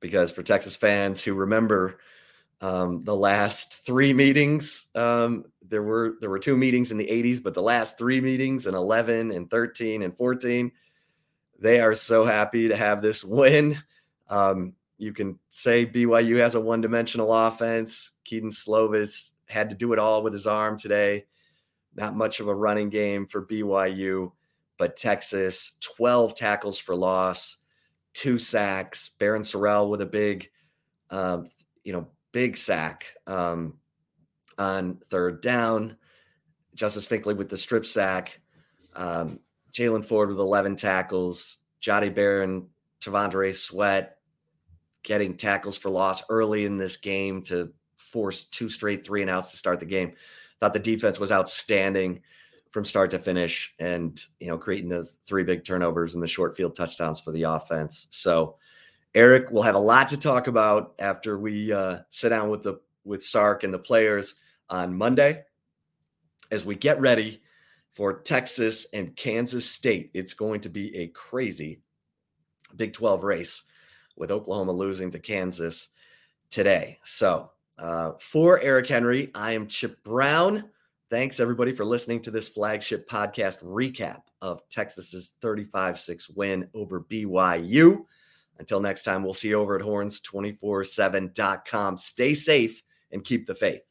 because 0.00 0.30
for 0.30 0.42
Texas 0.42 0.76
fans 0.76 1.22
who 1.22 1.34
remember 1.34 1.98
um, 2.60 3.00
the 3.00 3.14
last 3.14 3.84
three 3.86 4.12
meetings, 4.12 4.88
um, 4.94 5.44
there 5.62 5.82
were 5.82 6.16
there 6.20 6.30
were 6.30 6.38
two 6.38 6.56
meetings 6.56 6.90
in 6.90 6.96
the 6.96 7.06
80s, 7.06 7.42
but 7.42 7.54
the 7.54 7.62
last 7.62 7.98
three 7.98 8.20
meetings 8.20 8.66
in 8.66 8.74
11 8.74 9.30
and 9.30 9.50
13 9.50 10.02
and 10.02 10.16
14, 10.16 10.72
they 11.58 11.80
are 11.80 11.94
so 11.94 12.24
happy 12.24 12.68
to 12.68 12.76
have 12.76 13.02
this 13.02 13.22
win. 13.22 13.78
Um, 14.28 14.74
you 14.96 15.12
can 15.12 15.38
say 15.50 15.86
BYU 15.86 16.38
has 16.38 16.54
a 16.54 16.60
one-dimensional 16.60 17.32
offense. 17.32 18.12
Kedon 18.24 18.50
Slovis 18.50 19.32
had 19.48 19.70
to 19.70 19.76
do 19.76 19.92
it 19.92 19.98
all 19.98 20.22
with 20.22 20.32
his 20.32 20.46
arm 20.46 20.76
today. 20.76 21.26
Not 21.98 22.14
much 22.14 22.40
of 22.40 22.48
a 22.48 22.54
running 22.54 22.88
game 22.88 23.26
for 23.26 23.44
BYU, 23.44 24.32
but 24.78 24.96
Texas 24.96 25.72
12 25.80 26.34
tackles 26.34 26.78
for 26.78 26.94
loss 26.94 27.58
two 28.14 28.38
sacks. 28.38 29.10
Barryn 29.18 29.40
Sorrell 29.40 29.88
with 29.88 30.00
a 30.00 30.06
big, 30.06 30.48
um, 31.10 31.48
you 31.84 31.92
know, 31.92 32.08
big 32.32 32.56
sack 32.56 33.14
um, 33.26 33.74
on 34.58 35.00
third 35.10 35.40
down. 35.40 35.96
Justice 36.74 37.06
Finkley 37.06 37.36
with 37.36 37.48
the 37.48 37.56
strip 37.56 37.84
sack. 37.84 38.40
Um, 38.94 39.40
Jaylan 39.72 40.04
Ford 40.04 40.28
with 40.28 40.38
11 40.38 40.76
tackles. 40.76 41.58
Jahdae 41.82 42.14
Barron, 42.14 42.68
T'Vondre 43.00 43.54
Sweat 43.54 44.18
getting 45.04 45.36
tackles 45.36 45.78
for 45.78 45.90
loss 45.90 46.22
early 46.28 46.64
in 46.64 46.76
this 46.76 46.96
game 46.96 47.42
to 47.42 47.72
force 47.96 48.44
two 48.44 48.68
straight 48.68 49.06
three 49.06 49.22
and 49.22 49.30
outs 49.30 49.50
to 49.50 49.56
start 49.56 49.80
the 49.80 49.86
game. 49.86 50.12
Thought 50.60 50.72
the 50.72 50.78
defense 50.78 51.20
was 51.20 51.32
outstanding 51.32 52.22
from 52.70 52.84
start 52.84 53.10
to 53.10 53.18
finish 53.18 53.74
and 53.78 54.20
you 54.40 54.48
know 54.48 54.58
creating 54.58 54.88
the 54.88 55.04
three 55.26 55.44
big 55.44 55.64
turnovers 55.64 56.14
and 56.14 56.22
the 56.22 56.28
short 56.28 56.56
field 56.56 56.74
touchdowns 56.74 57.20
for 57.20 57.32
the 57.32 57.44
offense. 57.44 58.06
So 58.10 58.56
eric 59.14 59.50
will 59.50 59.62
have 59.62 59.74
a 59.74 59.78
lot 59.78 60.08
to 60.08 60.18
talk 60.18 60.46
about 60.46 60.94
after 60.98 61.38
we 61.38 61.72
uh, 61.72 61.98
sit 62.10 62.28
down 62.28 62.50
with 62.50 62.62
the 62.62 62.80
with 63.04 63.22
sark 63.22 63.64
and 63.64 63.72
the 63.72 63.78
players 63.78 64.34
on 64.68 64.96
monday 64.96 65.42
as 66.50 66.66
we 66.66 66.74
get 66.74 67.00
ready 67.00 67.42
for 67.90 68.20
texas 68.20 68.86
and 68.92 69.16
kansas 69.16 69.68
state. 69.68 70.10
It's 70.14 70.34
going 70.34 70.60
to 70.60 70.68
be 70.68 70.94
a 70.96 71.08
crazy 71.08 71.80
big 72.76 72.92
12 72.92 73.22
race 73.24 73.62
with 74.16 74.30
oklahoma 74.30 74.72
losing 74.72 75.10
to 75.12 75.18
kansas 75.18 75.88
today. 76.50 76.98
So 77.02 77.50
uh, 77.78 78.12
for 78.20 78.60
eric 78.60 78.86
henry 78.86 79.30
i 79.34 79.52
am 79.52 79.66
chip 79.66 80.02
brown 80.04 80.64
Thanks 81.10 81.40
everybody 81.40 81.72
for 81.72 81.86
listening 81.86 82.20
to 82.20 82.30
this 82.30 82.48
flagship 82.48 83.08
podcast 83.08 83.64
recap 83.64 84.24
of 84.42 84.60
Texas's 84.68 85.36
35-6 85.40 86.36
win 86.36 86.68
over 86.74 87.00
BYU. 87.00 88.04
Until 88.58 88.78
next 88.78 89.04
time, 89.04 89.22
we'll 89.22 89.32
see 89.32 89.48
you 89.48 89.58
over 89.58 89.74
at 89.74 89.82
horns247.com. 89.82 91.96
Stay 91.96 92.34
safe 92.34 92.82
and 93.10 93.24
keep 93.24 93.46
the 93.46 93.54
faith. 93.54 93.90